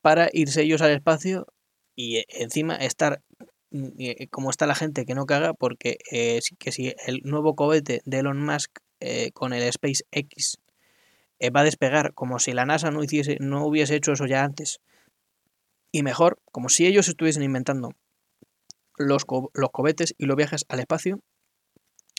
para 0.00 0.30
irse 0.32 0.62
ellos 0.62 0.82
al 0.82 0.90
espacio 0.90 1.46
y 1.94 2.16
eh, 2.16 2.24
encima 2.26 2.74
estar 2.74 3.22
mm, 3.70 3.88
eh, 4.00 4.26
como 4.32 4.50
está 4.50 4.66
la 4.66 4.74
gente 4.74 5.04
que 5.04 5.14
no 5.14 5.24
caga, 5.24 5.54
porque 5.54 5.98
eh, 6.10 6.40
que 6.58 6.72
si 6.72 6.92
el 7.06 7.20
nuevo 7.22 7.54
cohete 7.54 8.00
de 8.04 8.18
Elon 8.18 8.44
Musk 8.44 8.80
con 9.32 9.52
el 9.52 9.72
SpaceX 9.72 10.58
va 11.54 11.60
a 11.60 11.64
despegar 11.64 12.14
como 12.14 12.40
si 12.40 12.52
la 12.52 12.66
NASA 12.66 12.90
no, 12.90 13.04
hiciese, 13.04 13.36
no 13.38 13.64
hubiese 13.64 13.94
hecho 13.94 14.10
eso 14.10 14.26
ya 14.26 14.42
antes, 14.42 14.80
y 15.92 16.02
mejor, 16.02 16.40
como 16.50 16.68
si 16.68 16.84
ellos 16.84 17.06
estuviesen 17.06 17.44
inventando 17.44 17.92
los, 18.96 19.24
los 19.54 19.70
cohetes 19.70 20.14
y 20.18 20.26
los 20.26 20.36
viajes 20.36 20.64
al 20.68 20.80
espacio, 20.80 21.20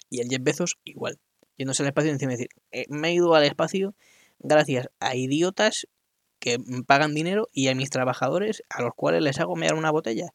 y 0.09 0.21
el 0.21 0.29
Jeff 0.29 0.43
Bezos 0.43 0.77
igual 0.83 1.19
yéndose 1.57 1.83
al 1.83 1.87
espacio 1.87 2.09
y 2.09 2.13
encima 2.13 2.31
decir, 2.31 2.49
eh, 2.71 2.85
me 2.89 3.09
he 3.09 3.13
ido 3.13 3.33
al 3.35 3.43
espacio 3.43 3.95
gracias 4.39 4.89
a 4.99 5.15
idiotas 5.15 5.87
que 6.39 6.57
pagan 6.85 7.13
dinero 7.13 7.49
y 7.53 7.69
a 7.69 7.75
mis 7.75 7.89
trabajadores 7.89 8.63
a 8.69 8.81
los 8.81 8.93
cuales 8.95 9.21
les 9.21 9.39
hago 9.39 9.55
mear 9.55 9.75
una 9.75 9.91
botella. 9.91 10.33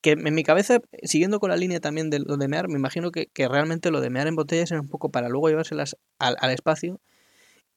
Que 0.00 0.12
en 0.12 0.34
mi 0.34 0.44
cabeza, 0.44 0.80
siguiendo 1.02 1.40
con 1.40 1.50
la 1.50 1.56
línea 1.56 1.80
también 1.80 2.10
de 2.10 2.20
lo 2.20 2.36
de 2.36 2.48
mear, 2.48 2.68
me 2.68 2.78
imagino 2.78 3.10
que, 3.10 3.30
realmente 3.34 3.90
lo 3.90 4.00
de 4.00 4.10
mear 4.10 4.28
en 4.28 4.36
botellas 4.36 4.70
era 4.70 4.80
un 4.80 4.88
poco 4.88 5.10
para 5.10 5.28
luego 5.28 5.48
llevárselas 5.48 5.96
al, 6.18 6.36
al 6.40 6.50
espacio 6.50 7.00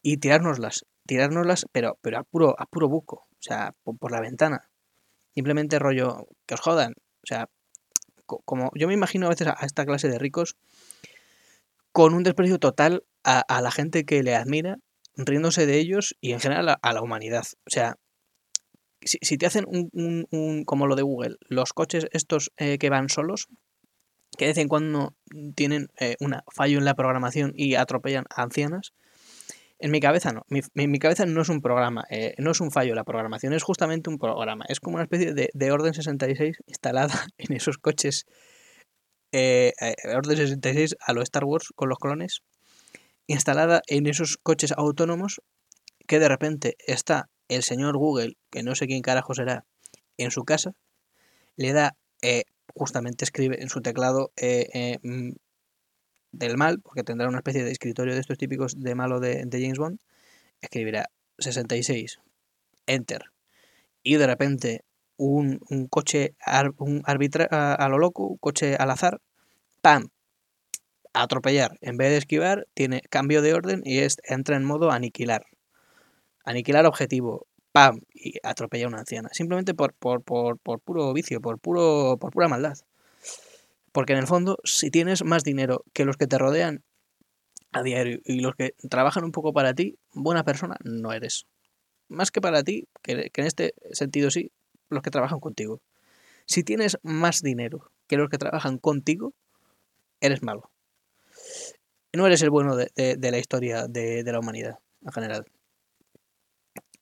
y 0.01 0.17
tirárnoslas. 0.17 0.85
Tirárnoslas, 1.07 1.65
pero, 1.71 1.97
pero 2.01 2.19
a, 2.19 2.23
puro, 2.23 2.55
a 2.59 2.65
puro 2.65 2.89
buco. 2.89 3.27
O 3.31 3.41
sea, 3.41 3.73
por, 3.83 4.11
la 4.11 4.21
ventana. 4.21 4.69
Simplemente 5.33 5.79
rollo, 5.79 6.27
que 6.45 6.53
os 6.53 6.59
jodan. 6.59 6.93
O 7.23 7.25
sea, 7.27 7.49
como 8.39 8.71
yo 8.75 8.87
me 8.87 8.93
imagino 8.93 9.27
a 9.27 9.29
veces 9.29 9.47
a 9.47 9.65
esta 9.65 9.85
clase 9.85 10.07
de 10.09 10.19
ricos 10.19 10.55
con 11.91 12.13
un 12.13 12.23
desprecio 12.23 12.59
total 12.59 13.03
a, 13.23 13.61
la 13.61 13.71
gente 13.71 14.05
que 14.05 14.23
le 14.23 14.35
admira, 14.35 14.79
riéndose 15.15 15.65
de 15.65 15.77
ellos 15.77 16.15
y 16.21 16.31
en 16.31 16.39
general 16.39 16.77
a, 16.81 16.93
la 16.93 17.01
humanidad. 17.01 17.43
O 17.65 17.69
sea, 17.69 17.97
si, 19.01 19.37
te 19.37 19.45
hacen 19.45 19.65
un, 19.67 20.63
como 20.65 20.87
lo 20.87 20.95
de 20.95 21.03
Google, 21.03 21.37
los 21.47 21.73
coches 21.73 22.07
estos 22.11 22.51
eh, 22.57 22.77
que 22.77 22.89
van 22.89 23.09
solos, 23.09 23.47
que 24.37 24.45
de 24.45 24.51
vez 24.51 24.57
en 24.57 24.69
cuando 24.69 25.13
tienen 25.55 25.89
eh, 25.99 26.15
un 26.19 26.35
fallo 26.51 26.77
en 26.77 26.85
la 26.85 26.95
programación 26.95 27.53
y 27.55 27.75
atropellan 27.75 28.25
a 28.29 28.43
ancianas, 28.43 28.93
en 29.81 29.91
mi 29.91 29.99
cabeza 29.99 30.31
no. 30.31 30.45
Mi, 30.47 30.61
mi 30.87 30.99
cabeza 30.99 31.25
no 31.25 31.41
es 31.41 31.49
un 31.49 31.61
programa, 31.61 32.05
eh, 32.09 32.35
no 32.37 32.51
es 32.51 32.61
un 32.61 32.71
fallo 32.71 32.93
la 32.93 33.03
programación, 33.03 33.53
es 33.53 33.63
justamente 33.63 34.09
un 34.09 34.19
programa. 34.19 34.63
Es 34.69 34.79
como 34.79 34.95
una 34.95 35.03
especie 35.03 35.33
de, 35.33 35.49
de 35.53 35.71
orden 35.71 35.93
66 35.93 36.57
instalada 36.67 37.13
en 37.37 37.55
esos 37.55 37.77
coches 37.77 38.25
eh, 39.31 39.73
eh, 39.79 39.95
Orden 40.15 40.37
66 40.37 40.97
a 40.99 41.13
lo 41.13 41.21
Star 41.23 41.45
Wars 41.45 41.69
con 41.75 41.89
los 41.89 41.97
clones, 41.97 42.43
instalada 43.27 43.81
en 43.87 44.05
esos 44.05 44.37
coches 44.37 44.71
autónomos 44.71 45.41
que 46.07 46.19
de 46.19 46.27
repente 46.27 46.75
está 46.85 47.29
el 47.47 47.63
señor 47.63 47.97
Google, 47.97 48.37
que 48.51 48.61
no 48.61 48.75
sé 48.75 48.87
quién 48.87 49.01
carajo 49.01 49.33
será, 49.33 49.65
en 50.17 50.31
su 50.31 50.43
casa, 50.43 50.73
le 51.55 51.73
da, 51.73 51.95
justamente 52.75 53.23
escribe 53.25 53.61
en 53.61 53.69
su 53.69 53.81
teclado 53.81 54.31
mm, 55.01 55.31
del 56.31 56.57
mal, 56.57 56.79
porque 56.81 57.03
tendrá 57.03 57.27
una 57.27 57.39
especie 57.39 57.63
de 57.63 57.71
escritorio 57.71 58.13
de 58.13 58.21
estos 58.21 58.37
típicos 58.37 58.79
de 58.79 58.95
malo 58.95 59.19
de, 59.19 59.47
James 59.51 59.77
Bond, 59.77 59.99
escribirá 60.61 61.09
66, 61.39 62.19
enter, 62.87 63.25
y 64.03 64.15
de 64.15 64.27
repente 64.27 64.85
un, 65.17 65.59
coche 65.89 66.35
un 66.77 67.01
arbitra, 67.05 67.45
a, 67.45 67.89
lo 67.89 67.97
loco, 67.97 68.27
un 68.27 68.37
coche 68.37 68.75
al 68.75 68.91
azar, 68.91 69.21
¡pam! 69.81 70.09
atropellar. 71.13 71.77
En 71.81 71.97
vez 71.97 72.09
de 72.11 72.17
esquivar, 72.17 72.67
tiene 72.73 73.01
cambio 73.09 73.41
de 73.41 73.53
orden 73.53 73.81
y 73.83 73.99
es, 73.99 74.17
entra 74.23 74.55
en 74.55 74.65
modo 74.65 74.91
aniquilar. 74.91 75.45
Aniquilar 76.45 76.85
objetivo. 76.85 77.47
¡Pam! 77.71 78.01
Y 78.13 78.35
atropella 78.43 78.85
a 78.85 78.89
una 78.89 78.99
anciana. 78.99 79.29
Simplemente 79.31 79.73
por, 79.73 79.93
por, 79.93 80.23
por, 80.23 80.59
por 80.59 80.79
puro 80.81 81.13
vicio, 81.13 81.41
por, 81.41 81.59
puro, 81.59 82.17
por 82.19 82.31
pura 82.31 82.47
maldad. 82.47 82.75
Porque 83.91 84.13
en 84.13 84.19
el 84.19 84.27
fondo, 84.27 84.57
si 84.63 84.89
tienes 84.89 85.23
más 85.23 85.43
dinero 85.43 85.83
que 85.93 86.05
los 86.05 86.17
que 86.17 86.27
te 86.27 86.37
rodean 86.37 86.83
a 87.71 87.83
diario 87.83 88.19
y 88.23 88.39
los 88.41 88.55
que 88.55 88.73
trabajan 88.89 89.23
un 89.23 89.31
poco 89.31 89.53
para 89.53 89.73
ti, 89.73 89.97
buena 90.13 90.43
persona 90.43 90.77
no 90.83 91.13
eres. 91.13 91.45
Más 92.07 92.31
que 92.31 92.41
para 92.41 92.63
ti, 92.63 92.87
que, 93.01 93.31
en 93.33 93.45
este 93.45 93.73
sentido 93.91 94.31
sí, 94.31 94.51
los 94.89 95.01
que 95.01 95.11
trabajan 95.11 95.39
contigo. 95.39 95.81
Si 96.45 96.63
tienes 96.63 96.97
más 97.03 97.41
dinero 97.41 97.91
que 98.07 98.17
los 98.17 98.29
que 98.29 98.37
trabajan 98.37 98.77
contigo, 98.77 99.33
eres 100.19 100.43
malo. 100.43 100.69
No 102.13 102.27
eres 102.27 102.41
el 102.41 102.49
bueno 102.49 102.75
de, 102.75 103.17
la 103.19 103.37
historia 103.37 103.87
de, 103.87 104.23
la 104.23 104.39
humanidad 104.39 104.79
en 105.01 105.11
general. 105.13 105.45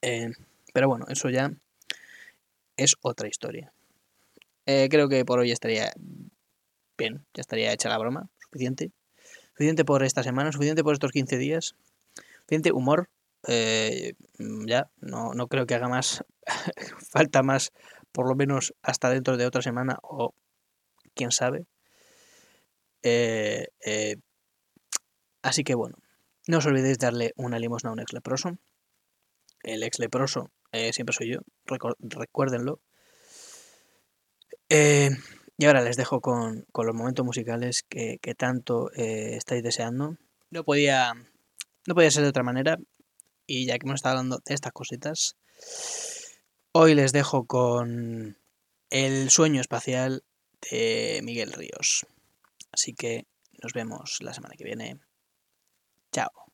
Eh, 0.02 0.30
pero 0.71 0.88
bueno, 0.88 1.06
eso 1.10 1.30
ya 1.30 1.52
es 2.78 2.95
otra 3.02 3.28
historia. 3.28 3.73
Eh, 4.67 4.88
creo 4.89 5.10
que 5.10 5.25
por 5.25 5.39
hoy 5.39 5.52
estaría 5.52 5.91
bien, 7.00 7.26
ya 7.34 7.42
estaría 7.42 7.74
hecha 7.74 7.90
la 7.90 7.98
broma, 7.98 8.30
suficiente. 8.38 8.92
Suficiente 9.54 9.84
por 9.86 10.04
esta 10.04 10.22
semana, 10.22 10.52
suficiente 10.52 10.84
por 10.84 10.94
estos 10.94 11.12
15 11.12 11.38
días. 11.38 11.76
Suficiente 12.42 12.72
humor, 12.72 13.10
eh, 13.48 14.14
mm, 14.38 14.68
ya, 14.68 14.90
no, 15.02 15.34
no 15.34 15.48
creo 15.48 15.66
que 15.66 15.74
haga 15.74 15.88
más, 15.88 16.24
falta 17.12 17.42
más, 17.42 17.72
por 18.12 18.28
lo 18.28 18.36
menos 18.36 18.76
hasta 18.84 19.10
dentro 19.10 19.38
de 19.38 19.46
otra 19.48 19.62
semana 19.62 19.98
o 20.04 20.34
quién 21.16 21.32
sabe. 21.32 21.66
Eh, 23.02 23.68
eh, 23.86 24.18
así 25.42 25.64
que 25.64 25.76
bueno, 25.76 25.98
no 26.48 26.58
os 26.58 26.66
olvidéis 26.66 27.00
darle 27.00 27.34
una 27.38 27.60
limosna 27.60 27.90
a 27.90 27.94
un 27.94 28.02
ex 28.02 28.14
leproso. 28.14 28.58
El 29.64 29.84
ex 29.84 30.00
leproso 30.00 30.52
siempre 30.92 31.14
soy 31.14 31.34
yo, 31.34 31.40
recuérdenlo. 31.66 32.80
Y 35.60 35.65
ahora 35.65 35.82
les 35.82 35.98
dejo 35.98 36.22
con, 36.22 36.65
los 36.74 36.95
momentos 36.95 37.26
musicales 37.26 37.84
que, 37.84 38.17
tanto 38.38 38.91
estáis 38.93 39.62
deseando. 39.62 40.15
No 40.52 40.63
podía, 40.63 41.13
no 41.86 41.95
podía 41.95 42.10
ser 42.12 42.24
de 42.24 42.30
otra 42.30 42.43
manera. 42.43 42.78
Y 43.45 43.65
ya 43.65 43.78
que 43.78 43.86
hemos 43.86 43.95
estado 43.95 44.19
hablando 44.19 44.39
de 44.45 44.56
estas 44.56 44.72
cositas, 44.72 45.36
hoy 46.72 46.95
les 46.95 47.12
dejo 47.12 47.43
con 47.43 48.38
El 48.89 49.30
sueño 49.32 49.60
espacial 49.60 50.24
de 50.72 51.19
Miguel 51.24 51.52
Ríos. 51.52 52.06
Así 52.72 52.93
que 52.93 53.26
nos 53.62 53.74
vemos 53.74 54.19
la 54.22 54.34
semana 54.34 54.56
que 54.58 54.63
viene. 54.63 54.98
Chao. 56.13 56.49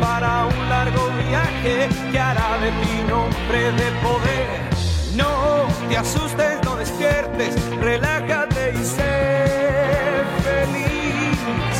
Para 0.00 0.46
un 0.46 0.68
largo 0.68 1.10
viaje 1.28 1.88
que 2.10 2.18
hará 2.18 2.58
de 2.58 2.70
ti 2.70 3.04
nombre 3.06 3.72
de 3.72 3.90
poder. 4.02 4.60
No 5.14 5.66
te 5.88 5.96
asustes, 5.96 6.62
no 6.64 6.76
despiertes, 6.76 7.54
relájate 7.80 8.72
y 8.72 8.84
sé 8.84 10.24
feliz, 10.42 11.76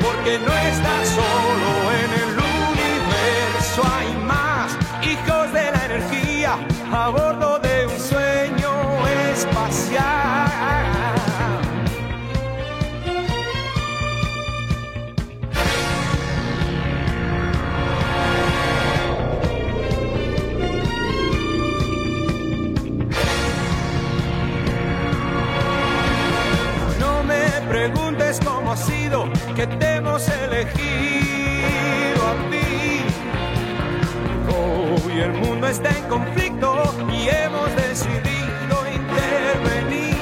porque 0.00 0.38
no 0.38 0.52
estás 0.72 1.08
solo 1.08 1.70
en 2.02 2.10
el 2.22 2.30
universo, 2.38 3.82
hay 3.98 4.27
preguntes 27.78 28.40
cómo 28.44 28.72
ha 28.72 28.76
sido 28.76 29.30
que 29.54 29.64
te 29.64 29.96
hemos 29.96 30.28
elegido 30.28 32.20
a 32.32 32.34
ti. 32.50 33.04
Hoy 34.50 35.20
el 35.20 35.32
mundo 35.34 35.68
está 35.68 35.90
en 35.90 36.04
conflicto 36.08 36.70
y 37.12 37.28
hemos 37.28 37.68
decidido 37.76 38.74
intervenir. 39.00 40.16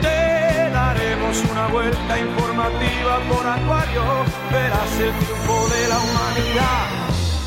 Te 0.00 0.70
daremos 0.70 1.42
una 1.50 1.66
vuelta 1.66 2.18
informativa 2.28 3.14
por 3.28 3.44
Acuario, 3.44 4.04
verás 4.52 4.92
el 5.06 5.12
triunfo 5.20 5.68
de 5.74 5.88
la 5.88 5.98
humanidad. 6.06 6.86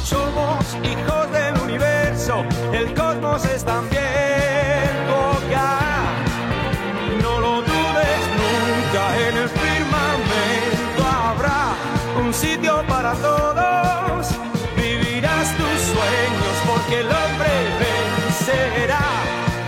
Somos 0.03 0.59
hijos 0.83 1.31
del 1.31 1.57
universo, 1.67 2.43
el 2.73 2.93
cosmos 2.93 3.45
es 3.45 3.63
también 3.63 4.84
todos. 13.21 14.27
Vivirás 14.75 15.47
tus 15.57 15.79
sueños 15.93 16.55
porque 16.67 16.99
el 17.01 17.07
hombre 17.07 17.51
vencerá. 17.79 19.05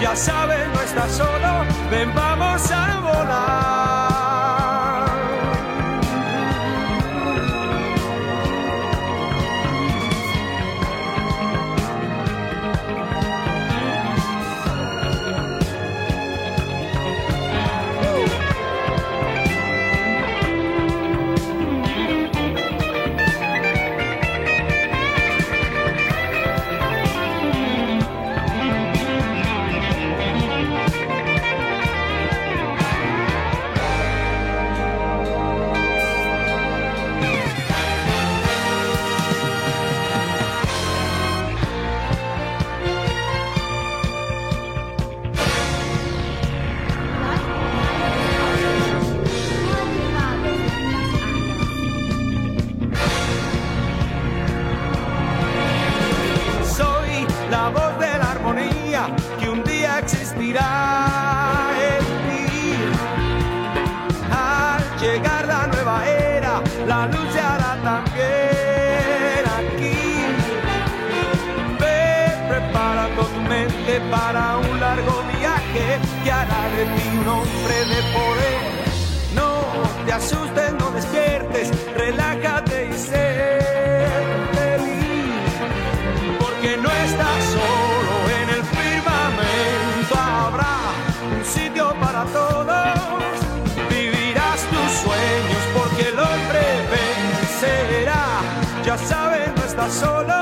Ya 0.01 0.15
sabes, 0.15 0.67
no 0.73 0.81
estás 0.81 1.11
solo, 1.11 1.65
ven, 1.89 2.13
vamos 2.13 2.71
a 2.71 2.99
volar. 2.99 4.06
Asustes, 80.17 80.73
no 80.79 80.91
despiertes, 80.91 81.71
relájate 81.95 82.89
y 82.89 82.93
sé 82.93 84.07
feliz. 84.57 85.53
Porque 86.39 86.77
no 86.77 86.89
estás 87.07 87.39
solo 87.57 88.13
en 88.41 88.49
el 88.57 88.63
firmamento 88.77 90.15
habrá 90.17 90.77
un 91.37 91.45
sitio 91.45 91.93
para 91.99 92.23
todos. 92.25 93.33
Vivirás 93.89 94.59
tus 94.73 94.91
sueños 95.03 95.63
porque 95.77 96.03
el 96.11 96.19
hombre 96.19 96.63
vencerá. 96.95 98.25
Ya 98.83 98.97
sabes 98.97 99.55
no 99.55 99.63
estás 99.63 99.93
solo 99.93 100.36